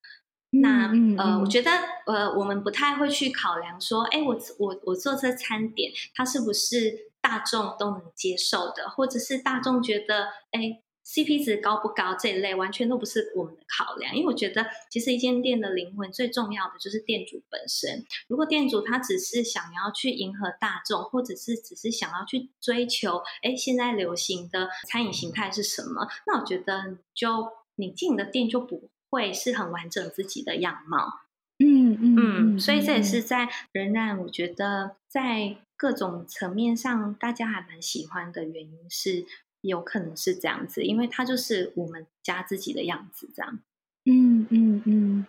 [0.53, 1.71] 嗯、那呃，嗯、我觉得
[2.07, 10.83] 呃我们不太会去考量说，哎，我我我做这餐点，它是不是大众都能接受的，或者是大众觉得哎。
[11.09, 18.05] CP 值高不高这一类完全都不是我们的考量，因为我觉得其实一间店的灵魂最重要的就是店主本身。
[18.29, 26.07] 如果店主他只是想要去迎合大众，或者是只是想要去追求，哎，现在流行的餐饮形态是什么？
[26.27, 31.23] 那我觉得就你进的店就不会是很完整自己的样貌。
[31.65, 32.17] 嗯嗯
[32.57, 39.25] 嗯，所以这也是在仍然，我觉得在各种层面上大家还蛮喜欢的原因是。
[39.61, 43.59] 有可能是这样子，因为它就是我们家自己的样子，这样。
[44.05, 45.27] 嗯嗯嗯，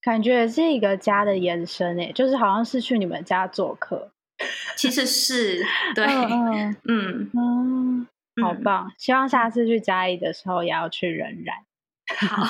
[0.00, 4.10] 感觉是一个家的延伸诶，就是好像是去你们家做客。
[4.76, 5.64] 其实是
[5.94, 8.06] 对，嗯嗯嗯，
[8.42, 8.92] 好棒！
[8.98, 11.56] 希望下次去嘉义的时候也要去仍然。
[12.28, 12.46] 好，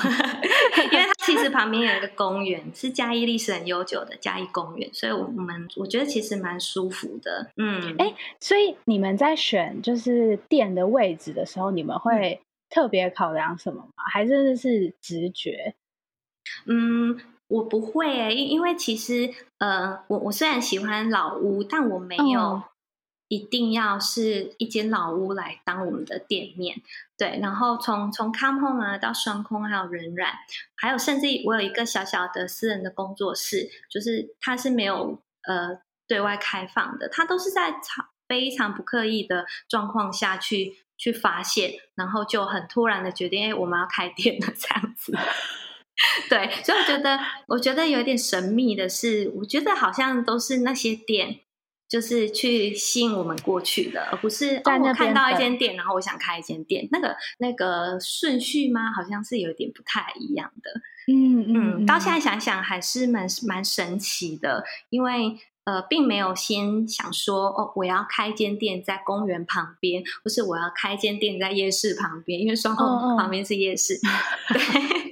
[1.26, 7.50] 其实旁边有一个公园，是嘉义历史很悠久的嘉义公园，所以我们我觉得其实蛮舒服的。
[7.56, 14.04] 嗯，哎，所以你们在选就是店的位置的时候，你们会特别考量什么吗？
[14.10, 15.74] 还是是直觉？
[16.66, 17.18] 嗯，
[17.48, 22.62] 我不会诶，因因为其实呃，我我虽然喜欢老屋，但我没有
[23.28, 26.76] 一定要是一间老屋来当我们的店面。
[27.18, 30.34] 对，然后从从 Come Home 啊到双空，还有人染，
[30.76, 45.16] 还有甚至我有一个小小的私人的工作室，就是它是没有呃对外开放的，它都是在常非常不刻意的状况下去去发现，然后就很突然的决定，哎，我们要开店了 这样子。
[46.28, 47.18] 对，所以我觉得
[47.48, 51.40] 我觉得有点神秘的是，我觉得好像都是那些店。
[51.88, 56.88] 就是去吸引我们过去的，而不是哦，我看到一间店，然后我想开一间店。
[56.90, 58.92] 那个那个顺序吗？
[58.94, 60.70] 好像是有点不太一样的。
[61.08, 73.94] 嗯嗯，嗯，到现在想想还是蛮蛮神奇的，因为呃，并没有先想说哦，我要开一间店在公园旁边，或是我要开一间店在夜市旁边，因为双红旁边是夜市。
[73.94, 74.08] 哦
[74.50, 75.05] 哦对。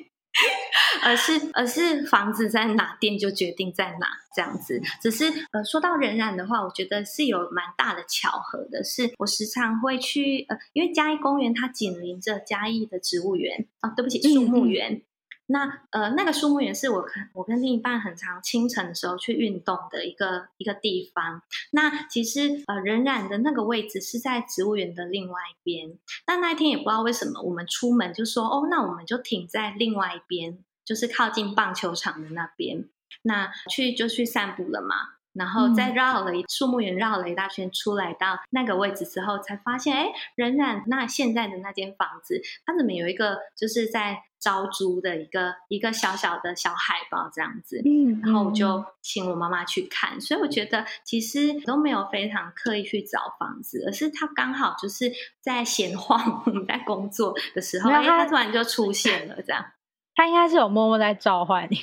[1.05, 4.80] 而是而是房子在哪，店就决定在哪这样子。
[5.02, 8.82] 只是呃，说到人染的话，我觉得是有蛮大的巧合的。
[8.82, 15.02] 是我时常会去呃，因为嘉义公园它紧邻着嘉义的植物园啊，对不起，树木园。
[15.46, 21.42] 那呃，那个树木园是我跟我跟另一半很常清晨的时候去运动的一个一个地方。
[21.70, 25.98] 那其实呃，仍然的那个位置是在植物园的另外一边。
[26.24, 32.85] 但那一天也不知道为什么，我们出门就说哦，那我们就停在另外一边，就是靠近棒球场的那边。
[33.22, 35.14] 那去就去散步了嘛。
[35.35, 47.82] 然后再绕了一树木园，绕了一大圈，出来到那个位置之后，才发现，哎，仍然那现在的那间房子，它怎么有一个就是在招租的一个一个小小的小海报这样子？
[47.85, 59.64] 嗯，然后我就请我妈妈去看，所以我觉得其实都没有非常刻意去找房子，而是它刚好就是在闲 晃，我们在工作的时候，哎，它突然就出现了，这样，
[60.15, 61.79] 它应该是有默默在召唤你。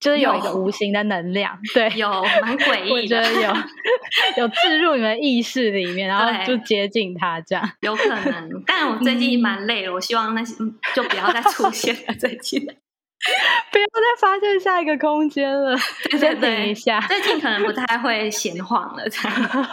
[0.00, 2.08] 就是有一个无形的能量，对，有
[2.42, 3.54] 蛮诡异的，我觉得有
[4.42, 8.50] 有置入你们意识里面，然后就接近他这样，有可能。
[8.66, 10.56] 但我最近蛮累了，我希望那些
[10.92, 12.14] 就不要再出现了。
[12.14, 15.76] 最近 不要再发现下一个空间了，
[16.10, 19.68] 对对对，等一下，最近可能不太会闲晃了，这样。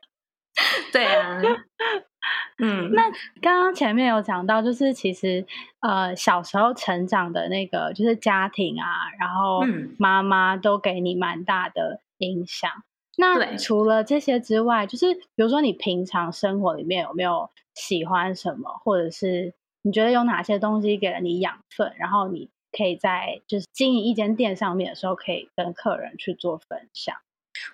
[0.90, 1.38] 对啊。
[2.58, 3.02] 嗯，那
[3.42, 5.46] 刚刚前面有讲到，就是其实
[5.80, 9.62] 呃小时候成长的那个就是家庭啊，然后
[9.98, 12.70] 妈妈都给你蛮大的影响。
[12.70, 12.84] 嗯、
[13.18, 27.16] 那除了这些之外，就是比如说你平常生活里面有没有喜欢什么，或者是你觉得有哪些东西给了你养分，然后你可以在就是经营一间店上面的时候，可以跟客人去做分享。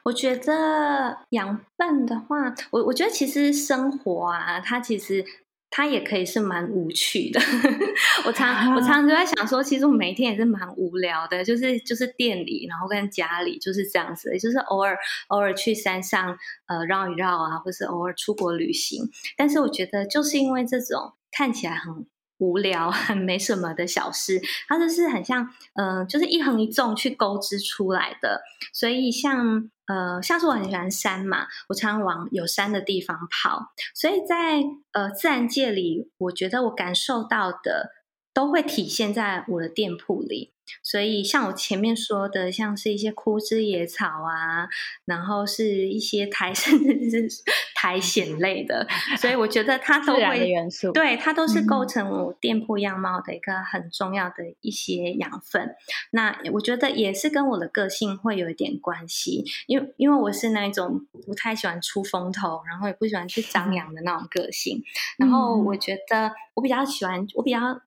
[0.05, 5.25] 我觉得养笨的话，我我觉得其实生活啊，它其实
[5.71, 7.41] 它也可以是蛮无趣的。
[8.27, 19.11] 我常我常常就在想说，其实我每一天也是蛮无聊的，就是就是店里，然后跟家里就是这样子，就是偶尔偶尔去山上呃绕一绕啊，或是偶尔出国旅行。
[19.37, 22.07] 但是我觉得就是因为这种看起来很
[22.43, 29.71] 无聊、很 没什么的小事，它就是很像嗯、呃，就是一横一纵去钩织出来的，所以像。
[29.87, 34.63] 呃，像是我很喜欢山嘛，我常常往有山的地方跑，所以在
[34.93, 37.91] 呃自然界里，我觉得我感受到的
[38.33, 40.55] 都会体现在我的店铺里。
[40.83, 44.69] 所以，像我前面说的，像是一些枯枝野草啊，
[45.05, 46.79] 然后是一些苔， 甚
[47.11, 47.43] 至是
[47.75, 48.87] 苔藓类的，
[49.19, 55.63] 所以我觉得它都会元素，对，它都是构成我店铺样貌的一个很重要的一些养分。
[55.63, 55.75] 嗯、
[56.13, 64.79] 那我觉得也是跟我的个性会有一点关系，因为因为我是那种不太喜欢出风头，然后也不喜欢去张扬的那种个性。
[64.79, 64.83] 嗯、
[65.19, 67.81] 然后我觉得我比较喜欢，我比较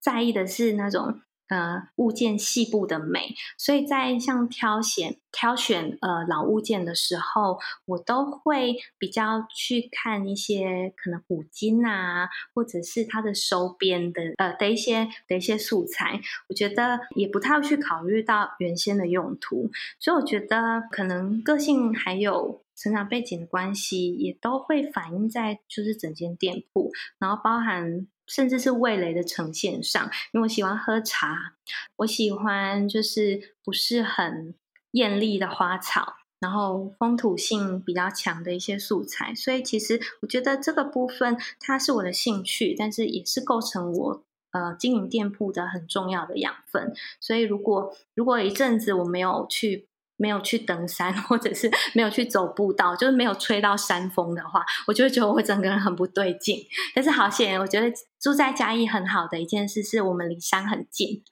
[0.00, 1.20] 在意的是那种。
[1.50, 28.06] 呃，物件细部的美，所以在像挑选挑选呃老物件的时候，我都会比较去看一些可能五金啊，或者是它的收边的呃的一些的一些素材，我觉得也不太会去考虑到原先的用途，所以我觉得可能个性还有成长背景的关系，也都会反映在就是整间店铺，然后包含。
[28.30, 30.02] 甚至是味蕾的呈现上，
[30.32, 31.54] 因为我喜欢喝茶，
[31.96, 34.54] 我喜欢就是不是很
[34.92, 39.34] 艳丽的花草，然后风土性比较强的一些素材。
[39.34, 46.94] 所以其实我觉得这个部分它是我的兴趣，但是也是构成我呃经营店铺的很重要的养分。
[47.20, 49.89] 所以如果如果一阵子我没有去。
[50.20, 56.58] 没有去登山，或者是没有去走步道，就是没有吹到山风的话，我就会觉得我整个人很不对劲。
[56.94, 57.90] 但是好险，我觉得
[58.20, 61.22] 住在嘉义很好的一件事是我们离山很近，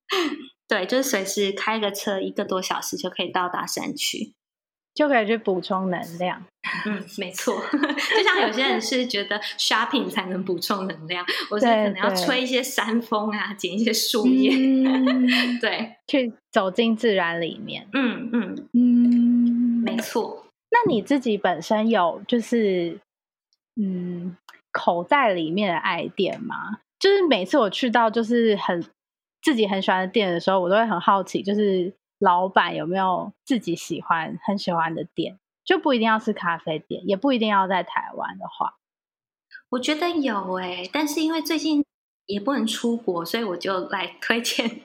[0.66, 4.34] 对，就是随时开个车一个多小时就可以到达山区。
[4.94, 6.42] 就可以去补充能量。
[6.86, 7.54] 嗯，没错。
[7.72, 15.26] 就像有些人是觉得 shopping 才能补充能量，我是可能要吹一些山风啊，捡一些树叶，嗯、
[15.60, 17.88] 对，去走进自然里面。
[17.92, 20.46] 嗯嗯嗯，没错。
[20.70, 23.00] 那你自己本身有就是
[23.80, 24.36] 嗯
[24.70, 26.78] 口袋里面的爱店吗？
[26.98, 28.84] 就是每次我去到就是很
[29.42, 31.92] 自己很喜欢的店的时候，我都会很好奇，就是。
[32.20, 35.40] 老板有没有自己喜欢很喜欢的店？
[35.64, 38.76] 就不一定要是咖啡店，也不一定要在台湾的话，
[39.70, 41.84] 我觉得有诶、但是因为最近
[42.26, 44.80] 也不能出国，所以我就来推荐。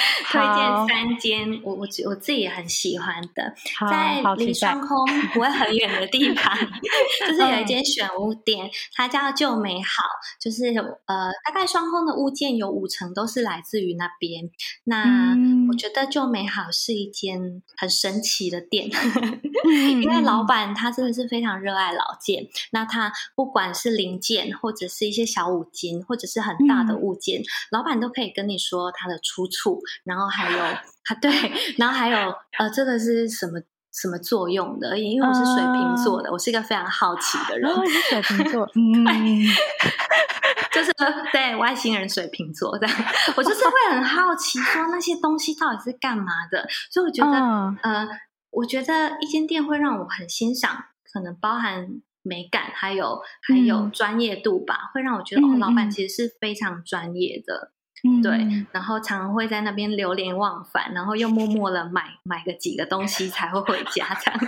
[0.30, 3.54] 推荐三间我我我自己也很喜欢的，
[3.90, 6.56] 在离双空不会很远的地方，
[7.26, 10.04] 就是有一间选物店，它叫旧美好，
[10.40, 10.66] 就是
[11.06, 14.50] 呃大概双空的物件有五成都是来自于那边。
[14.84, 18.88] 那、嗯、我觉得旧美好是一间很神奇的店，
[20.02, 29.80] 因为老板他真的是非常热爱老件，那他不管是零件或者是一些小五金，或者是很大的物件，嗯、老板都可以跟你说它的出处。
[30.04, 31.30] 然后还有啊，对，
[31.78, 33.60] 然后还有呃，这个是什么
[33.92, 34.98] 什么作用的？
[34.98, 37.70] 因为我是水瓶座的，呃、我是一个非常好奇的人。
[37.70, 39.04] 哦、水瓶座， 嗯，
[40.72, 40.92] 就是
[41.32, 42.96] 对外星人水瓶座这样，
[43.36, 46.66] 我就是会很好奇，说那些东西到底是干嘛的。
[46.90, 48.08] 所以我觉得，呃，呃，
[48.50, 51.88] 我觉得一间店会让我很欣赏，可能包含
[52.22, 57.72] 美感，还有还有专业度吧，嗯、会让我觉得哦，老板其实是非常专业的。
[58.04, 64.40] 嗯、对，然后常常会在那边流连忘返，然后又默默的买买个几个东西才会回家，这样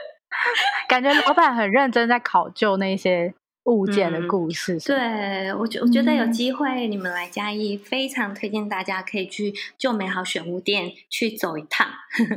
[0.88, 3.34] 感觉老板很认真在考究那些
[3.64, 4.76] 物件的故事。
[4.76, 11.88] 嗯、对，我觉我觉得有机会你们来嘉义，非常推荐大家可以去旧美好选物店去走一趟。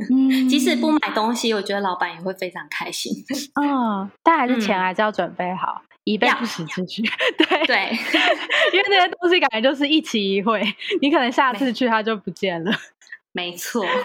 [0.10, 3.14] 嗯、 即使不买东西，我觉得老板也会非常开心。
[3.62, 5.84] 嗯，但还是钱还是要准备好。
[6.10, 7.01] 嗯以备不时之需，
[7.38, 7.91] 对 对，
[8.74, 10.62] 因为那些东西感觉就是一期一会，
[11.01, 12.72] 你可能下次去它就不见了。
[13.32, 13.86] 没错。
[13.86, 14.03] 然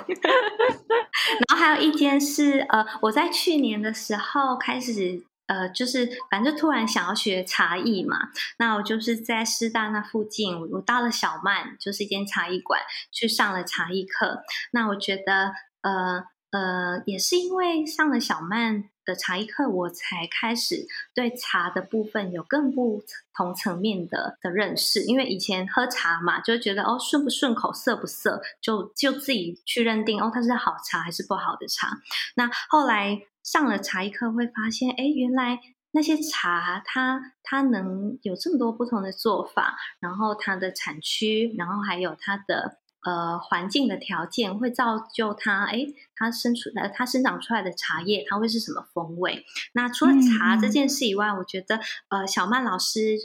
[1.49, 8.19] 后还有一间是呃，我在去年的时候开始呃，就是反正突然想要学茶艺嘛，
[8.59, 12.81] 那我就是在师大那附近，我到了小曼，就是一间茶艺馆，
[13.11, 14.43] 去上了茶艺课。
[14.73, 18.85] 那我觉得呃呃，也是因为上了小曼。
[19.05, 23.03] 的茶艺课，我才开始对茶的部分有更不
[23.35, 25.03] 同层面的的认识。
[25.03, 31.99] 因为以前喝茶嘛，就觉得哦，顺不顺口，涩不涩，就就自己去认定哦，它是好茶还是不好的茶。
[32.37, 35.61] 那后来上了茶艺课，会发现，哎，原来
[35.93, 42.79] 那些茶它它能有这么多不同的做法，然后它的产区，然后还有它的。
[43.05, 45.87] 呃，环境的条件会造就它，哎，
[46.17, 49.45] 它生出来，它生长出来的茶叶，它会是什么风味？
[49.75, 53.19] 那除了茶这件事以外，嗯、我觉得，呃，小曼老师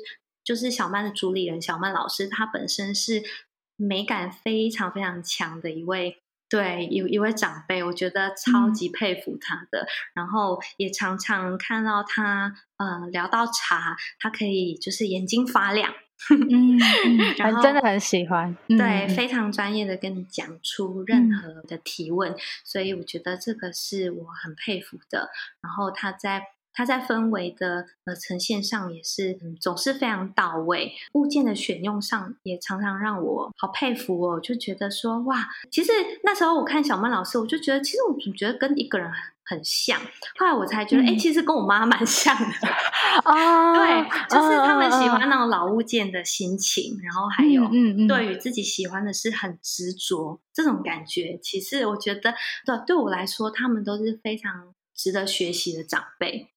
[0.43, 3.23] 就是小曼的主理人，小曼老师，她本身是
[3.77, 9.84] 美感非常非常强的一位，对，一一位长辈，我觉得超级佩服他的。
[9.84, 15.93] 嗯、然后也常常看到他，呃，聊到茶，他可以就是眼睛发亮。
[16.51, 16.78] 嗯，
[17.38, 25.30] 然后真的很喜欢，对，非常专业的跟你讲出任何的提问，嗯、所以我觉得这个是我很佩服的。
[25.61, 26.43] 然后他在
[26.80, 35.91] 他在氛围的呃呈现上也是、嗯、总是非常到位，物件的选用上也常常让我好佩服哦，就觉得说哇，其实
[36.23, 39.11] 那时候我看小曼老师，我就觉得其实我总觉得跟一个人。
[39.43, 39.99] 很像，
[40.38, 42.45] 后来我才觉得，哎、嗯欸，其实跟我妈蛮像的
[43.25, 43.73] 哦。
[43.73, 47.67] 对，就是他们喜欢那种老物件的心情，嗯、然后还有
[48.07, 51.39] 对于自己喜欢的是很执着、嗯、这种感觉。
[51.41, 56.51] 其实我觉得，对对我来说，他们都是非常值得学习的长辈。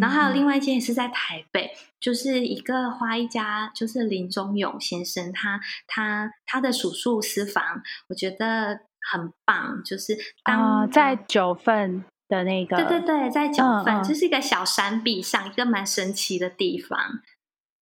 [0.00, 8.80] 然后还有另外一间也是在台北，就是一个花艺家，就是林中勇先生，他他他的数数私房，我觉得。
[9.06, 17.20] 很棒，就是当、呃、在九份的那个，对对对，在九份，这、嗯、是一个小山壁上，一个蛮神奇的地方。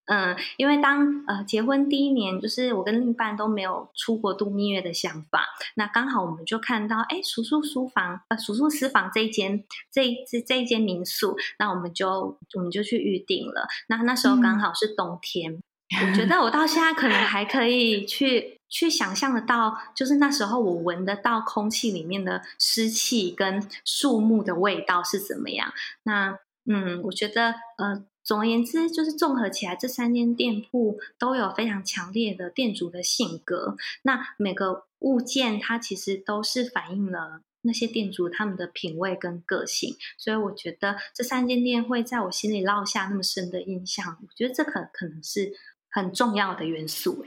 [0.07, 5.47] 嗯，因为当呃结婚第一年，就是我跟另一半都没有出国度蜜月的想法，
[5.77, 13.69] 那刚好我们就看到，哎，叔叔书房呃叔叔私房这一间这一这这一间民宿，那我们就我们就去预定了。
[13.87, 25.73] 那那时候刚好是冬天，嗯、我觉得我到现在可能还可以去去想象得到，就是那时候我闻得到空气里面的湿气跟树木的味道是怎么样。
[26.03, 28.05] 那嗯，我觉得呃。
[28.25, 33.77] 总而言之，就是综合起来，这三间店铺都有非常强烈的店主的性格。
[34.03, 39.97] 那每个物件，它其实都是反映了那些店主他们的品味跟个性。
[40.17, 44.17] 所以，我觉得这三间店会在我心里烙下那么深的印象。
[44.21, 45.53] 我觉得这可可能是
[45.91, 47.27] 很重要的元素。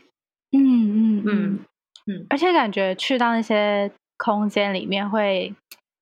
[0.52, 1.60] 嗯嗯嗯
[2.08, 5.54] 嗯，而且感觉去到那些空间里面会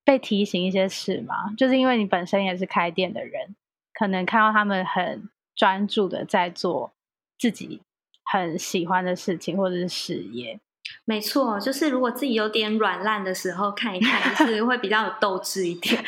[0.06, 3.56] 被提醒一些事嘛，就是因为你本身也是开店的人。
[3.94, 6.92] 可能看到他们很专注的在做
[7.38, 7.82] 自己
[8.24, 10.60] 很喜欢的事情或者是事业，
[11.06, 16.04] 没错，就是如果自己有点软烂的时候看一看，就是会比较有斗志一点。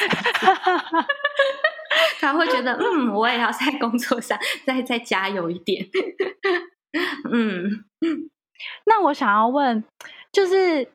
[2.19, 5.85] 他会觉得，嗯，我也要在工作上再再加油一点。
[7.31, 7.85] 嗯，
[8.85, 9.83] 那我想要问，
[10.31, 10.85] 就是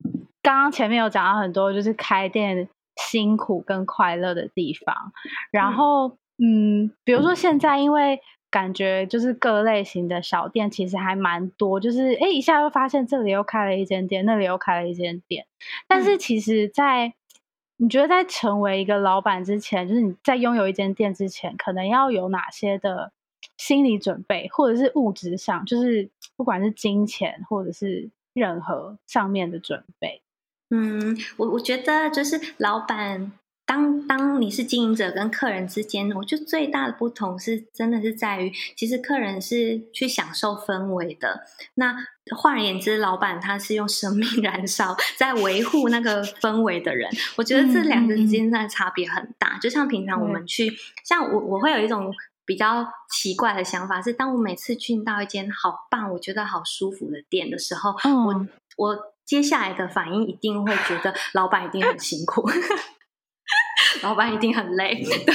[0.43, 5.13] 刚刚前面有讲到很多，就是开店辛苦跟快乐的地方，
[5.53, 6.19] 然后。
[6.43, 8.21] 嗯嗯，比如说现在，因为
[8.51, 15.47] 感觉就是各类型的小店其实还蛮多，就是哎，一下又发现这里又开了一间店，那里又开了一间店。
[15.87, 17.15] 但是其实在，在
[17.77, 23.13] 你觉得在成为一个老板之前，就是你在拥有一间店之前，可能要有哪些的
[23.57, 30.23] 心理准备，或者是物质上，就是不管是金钱或者是任何上面的准备。
[30.71, 33.33] 嗯，我我觉得就是老板。
[33.71, 41.47] 当当你是经营者跟客人之间，我觉得最大的不同是，真的是在于，其实客人是去享受氛围的。
[41.75, 41.95] 那
[42.37, 47.09] 换而言之，老板他是用生命 燃烧，在维护那个氛围的人。
[47.37, 49.57] 我觉得这两个之间的差别很大。
[49.59, 52.13] 就像平常我们去，像我我会有一种
[52.45, 57.91] 比较奇怪的想法，是当我每次去到一间好棒、我觉得好舒服的店的时候，
[58.27, 58.47] 我
[58.77, 62.51] 我接下来的反应一定会觉得老板一定很辛苦。
[64.03, 65.35] 老板一定很累，对，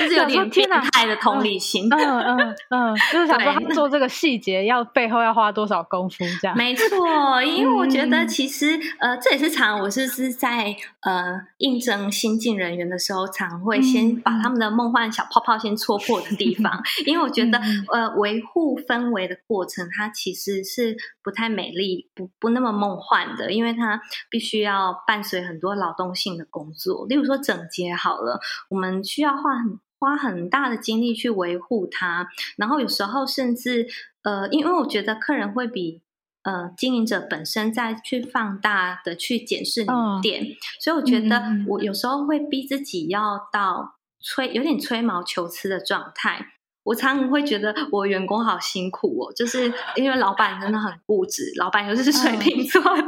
[0.00, 1.88] 就是有点变态的同理心。
[1.90, 6.56] 嗯嗯嗯，嗯，就是想说他做这个细节要背后要花多少功夫，这样。
[6.56, 16.72] 没错，因为我觉得其实、嗯、呃，这也是常我是是在呃应征新进人员的时候，常会先把他们的梦幻小泡泡先戳破的地方。
[17.00, 27.94] 嗯、因为我觉得、嗯、呃，维护氛围的过程，它其实是不太美丽，不不那么梦幻的，因为它必须要伴随很多劳动性的工作，例如说整洁。
[27.94, 28.40] 好了，
[28.70, 33.88] 我们需要画很花很大的精力去维护它，然后有时候甚至
[34.22, 36.02] 呃，因为我觉得客人会比
[36.42, 40.46] 呃经营者本身再去放大的去检视你的店，哦、
[40.80, 46.50] 所以我觉得我有时候会逼自己要到吹有点吹毛求疵的状态。
[46.84, 53.02] 我常常会觉得我员工好辛苦哦，就是因为老板真的很固执，老板又是水瓶座的。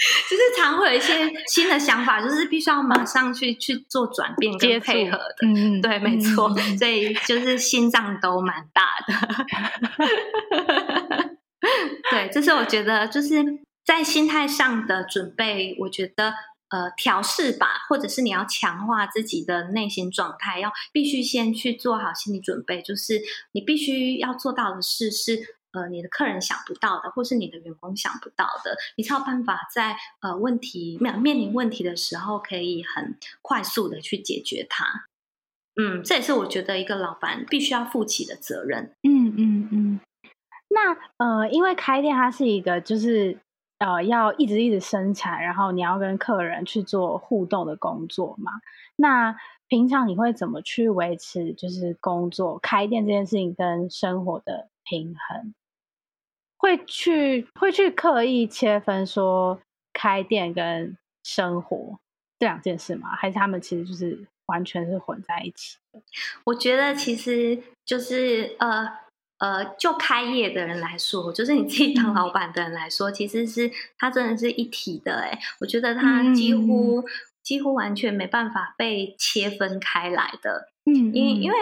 [0.00, 5.36] 嗯就是常会有一些新的想法，就是必须要马上去去做转变跟配合的。
[5.42, 9.12] 嗯，对，没错，嗯、所以就是心脏都蛮大的。
[12.10, 13.44] 对，这是我觉得就是
[13.84, 16.32] 在心态上的准备，我觉得
[16.70, 23.20] 呃调试吧，或者是你要强化自己的内心状态，要必须先去做好心理准备，就是
[23.52, 25.59] 你必须要做到的事是。
[25.72, 35.06] 呃，你的客人想不到的，或是你的员工想不到的，你才有办法在呃问题面面临问题的时候，可以很快速的去解决它。
[35.80, 38.92] 嗯，这也是我觉得一个老板必须要负起的责任。
[39.02, 40.00] 嗯嗯嗯。
[40.68, 43.38] 那呃，因为开店它是一个就是
[43.78, 48.52] 呃要一直一直生产，然后你要跟客人去做互动的工作嘛。
[48.96, 49.36] 那
[49.68, 55.54] 平常你会怎么去维持就是工作开店这件事情跟生活的平衡？
[56.60, 59.58] 会去会去刻意切分说
[59.94, 61.98] 开店跟生活
[62.38, 63.08] 这两件事吗？
[63.16, 66.02] 还是他们其实就是完全是混在一起的？
[66.44, 68.86] 我觉得其实就是呃
[69.38, 75.20] 呃，就开业的人来说，就是你自己当老板的人来说，其实是他真的是一体的。
[75.20, 77.04] 哎，我觉得他几乎、嗯、
[77.42, 80.68] 几乎完全没办法被切分开来的。
[80.90, 81.56] 嗯，因因为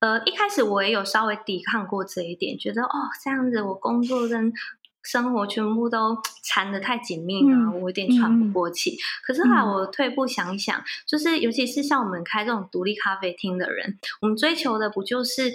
[0.00, 2.88] 呃，一开始我也有稍微抵抗过这一点，觉得哦，
[3.22, 4.52] 这样子我工作跟
[5.02, 8.92] 生活全部都缠得太紧密了，嗯、我有点喘不过气。
[8.92, 15.52] 嗯、可是后来我退步想一想，嗯、就是尤其是像我们开这种独立咖啡厅的人，我们追求的不就是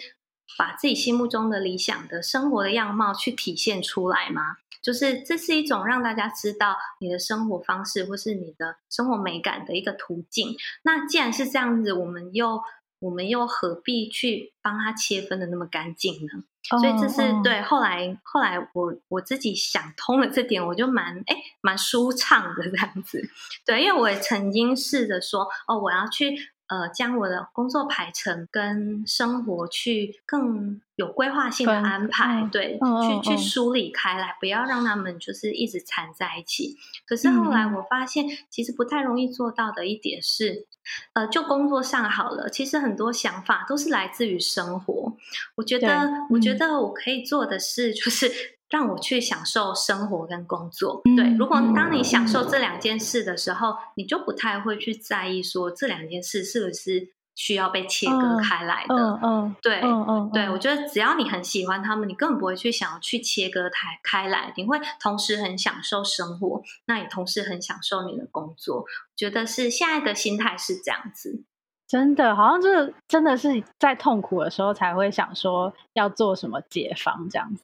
[0.58, 4.58] 把自己心目中的理想的生活的样貌去体现出来吗？
[4.82, 10.56] 就是这是一种让大家知道你的生活方式或是你的生活美感的一个途径。
[10.84, 12.62] 那既然是这样子，我们又
[13.00, 16.44] 我们又何必去帮他切分的那么干净呢？
[16.80, 17.44] 所以这是、oh, oh.
[17.44, 17.62] 对。
[17.62, 23.22] 后来后来我我自己想通了这点，我就蛮哎蛮舒畅的这样子。
[23.66, 26.36] 对，因为我也曾经试着说哦，我要去。
[26.68, 36.76] 呃，将我的工作排程跟生活去更有规划性的安排，嗯、对，嗯、去、嗯、去梳理开来，不要让他们就是一直缠在一起。
[37.06, 40.66] 可是后来我发现，其实不太容易做到的一点是，
[41.14, 45.16] 呃，就工作上好了，其实很多想法都是来自于生活。
[45.56, 48.57] 我觉得，嗯、我觉得我可以做的是，就是。
[48.70, 51.02] 让我去享受生活跟工作。
[51.16, 58.96] 对，如果当你享受这两件事的时候，嗯、你就不太会去在意说这两件事是不是需要被切割开来的。
[58.96, 68.80] 嗯嗯，对，嗯嗯，对，我觉得只要你很喜欢他们，你根本不会去想要去切割开开来，你会同时很享受生活，那也同时很享受你的工作。
[68.80, 71.44] 我觉得是现在的心态是这样子，
[71.88, 77.64] 真的，好像就是真的是在痛苦的时候才会想说要做什么解放这样子。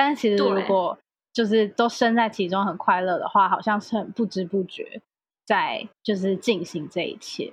[0.00, 0.96] 但其实，如果
[1.30, 5.02] 就是都身在其中很快乐的话，好像是很不知不觉
[5.44, 7.52] 在就是进行这一切。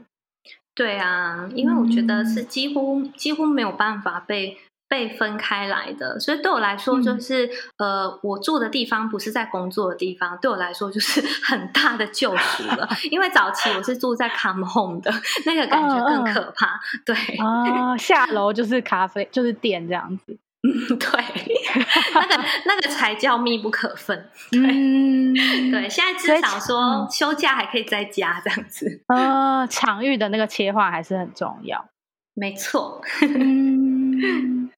[0.74, 12.88] 对啊，因为我觉得是几乎、嗯、几乎没有办法被被分开来的，所以对我来说，就是、嗯、呃，我住的地方不是在工作的地方，对我来说就是 很大的救赎了。
[13.12, 15.12] 因为早期我是住在 Come Home 的，
[15.45, 16.76] 那个感觉更可怕。
[16.76, 20.38] 嗯嗯、对啊，下楼就是咖啡，就是店这样子。
[20.68, 21.24] 嗯， 对，
[22.13, 24.30] 那个 那个才叫密不可分。
[24.51, 25.34] 对，嗯、
[25.72, 29.01] 对，现在至少说休假还可以在家这样子。
[29.07, 31.86] 呃，场域的那个切换还是很重要。
[32.34, 33.01] 没错。
[33.22, 34.70] 嗯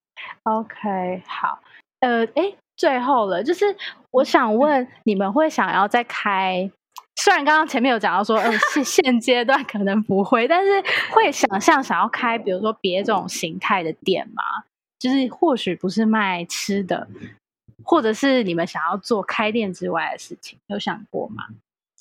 [0.43, 1.59] ，OK，好。
[2.01, 3.75] 呃，哎，最后了，就是
[4.11, 6.71] 我想问，你们会想要再开？
[7.15, 10.81] 虽然刚刚前面有讲到说，呃，现 现阶段可能不会，但是
[11.11, 14.43] 会想象想要开，比如说别种形态的店吗？
[14.99, 17.07] 就是或许不是卖吃的，
[17.83, 21.45] 或者是你们想要做开店之外的事情，有想过吗？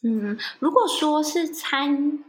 [0.03, 2.23] 嗯，如果说是餐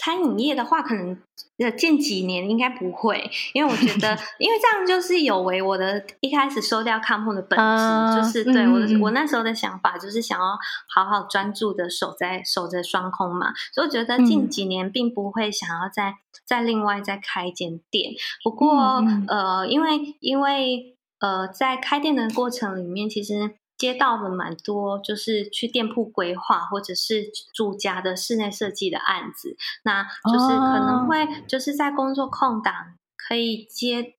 [0.00, 1.18] 餐饮业的话，可能
[1.58, 10.56] 呃近几年应该不会，因为我觉得， 因为这样就是有违我的一开始收掉 Come Home 的本质，呃、就是对我、嗯、我那时候的想法，就是想要
[10.94, 16.14] 好好专注的守在守着双空嘛，所以我觉得近几年并不会想要再。
[16.46, 32.74] 再另外再开一间店，不过、嗯、呃，因为因为呃，在开店的过程里面，其实接到了蛮多，就是去店铺规划或者是住家的室内设计的案子，那就是可能会就是在工作空档
[33.16, 34.16] 可以接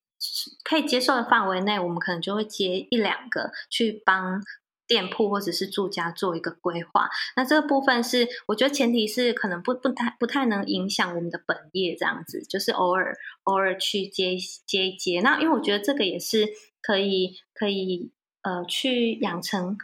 [0.64, 4.42] 可以接受的范围内，我们可能就会接一两个去帮。
[4.90, 14.36] 店铺或者是住家做一个规划，那这个部分是我觉得前提是可能不不太不太能影响我们的本业这样子，就是偶尔偶尔去接
[14.66, 15.22] 接一接。
[15.22, 16.48] 那因为我觉得这个也是
[16.82, 18.10] 可以可以
[18.42, 19.78] 呃去养成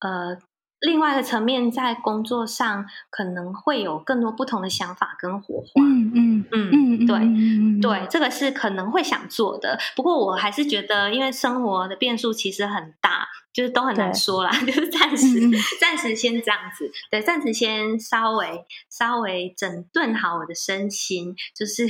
[0.00, 0.38] 呃
[0.80, 5.82] 另外一个层面，在工作上可能会有更多不同的想法跟火花。
[5.82, 9.78] 嗯嗯嗯嗯，对嗯对，这个是可能会想做的。
[9.96, 13.26] 不过我还是觉得，因为生活的变数其实很大。
[13.56, 15.40] 就是都很难说啦， 就是暂时
[15.80, 21.86] 暂、嗯、时先这样子，对，暂时先稍微稍微整顿好我的身心，就是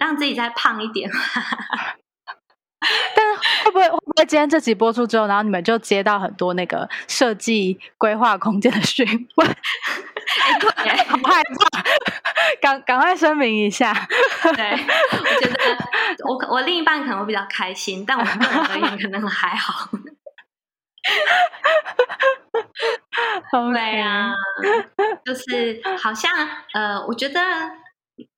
[0.00, 1.10] 让自己再胖一点。
[1.10, 1.20] 嗯嗯、
[3.14, 3.23] 但是
[3.64, 9.06] 会不会会不会今天这集播出之后，然后你们就接到很多那个设计规划空间的询
[9.36, 9.48] 问？
[9.48, 9.54] 哎，
[10.58, 11.82] 对， 很害怕，
[12.60, 13.92] 赶赶快声明一下。
[14.56, 15.58] 对，我觉得
[16.28, 19.90] 我我另一半可能会比较开心，但我个人而言可能还好。
[23.72, 24.32] 对啊，
[25.24, 26.30] 就是好像
[26.72, 27.40] 呃，我觉得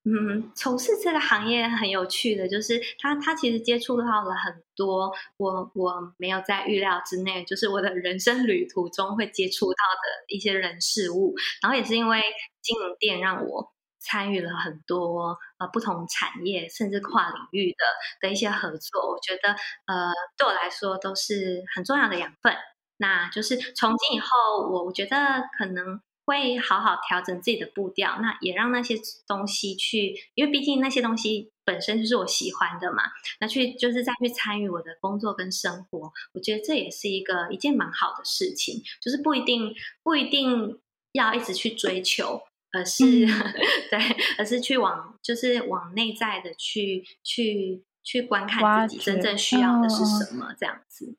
[0.05, 12.21] 嗯，从事这个行业很有趣的，就是他他其实接触到了很多我我没有在预料之内，就是我的人生旅途中会接触到的一些人事物，然后也是因为
[12.61, 13.73] 经营店让我。
[13.99, 17.77] 参与了很多呃不同产业甚至跨领域的
[18.21, 19.49] 的一些合作，我觉得
[19.85, 22.55] 呃对我来说都是很重要的养分。
[22.97, 24.27] 那就是从今以后，
[24.71, 25.17] 我我觉得
[25.57, 33.03] 可能会好好调整自己的步调，那也让那些东西去，因为毕竟那些东西本身就是我喜欢的嘛。
[33.39, 39.73] 那去就是再去参与我的工作跟生活，我觉得这也是一个一件蛮好的事情，就是不一定
[40.03, 40.79] 不一定
[41.13, 42.43] 要一直去追求。
[42.73, 43.29] 而是、嗯、
[43.89, 43.97] 对，
[44.37, 51.15] 而是去往就是往内在的去去去观看自己真正需要的是什么，这样子。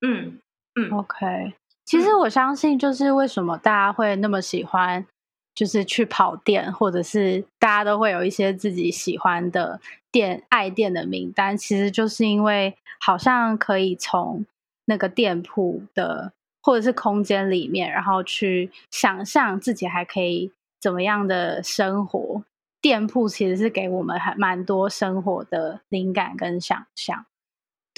[0.00, 0.40] 嗯
[0.74, 1.54] 嗯，OK。
[1.90, 5.04] 其实我相信，就是为什么大家会那么喜欢，
[5.52, 9.80] 就是去跑店，或者是大家都会有一些自己喜欢的
[10.12, 14.46] 店、爱店的名单，其实就是因为好像可以从
[14.84, 16.32] 那个店铺的
[16.62, 22.44] 或者是空间里面，然后去想象自己还可以怎么样的生活。
[22.80, 27.26] 店铺其实是给我们还蛮多生活的灵感跟想象。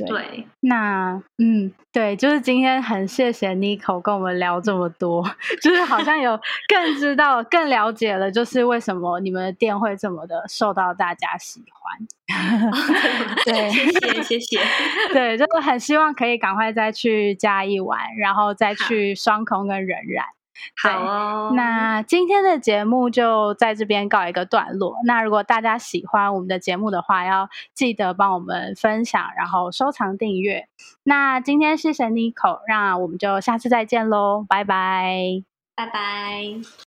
[0.07, 5.24] 对，对，那嗯，对，就是今天很谢谢 Nico 跟我们聊这么多，
[5.62, 6.38] 就是好像有
[6.68, 12.07] 更知道、更了解了，就是为什么你们的店会这么的受到大家喜欢。
[13.44, 14.59] 对，谢谢谢谢。
[15.12, 20.24] 对，就是很希望可以赶快再去加一碗，然后再去双空跟人染。
[20.80, 24.96] 好哦，那今天的节目就在这边告一个段落。
[25.05, 30.68] 那如果大家喜欢我们的节目的话，要记得帮我们分享，然后收藏订阅。
[31.05, 35.42] 那今天谢谢 Nico，让我们就下次再见喽，拜拜，
[35.74, 36.91] 拜拜。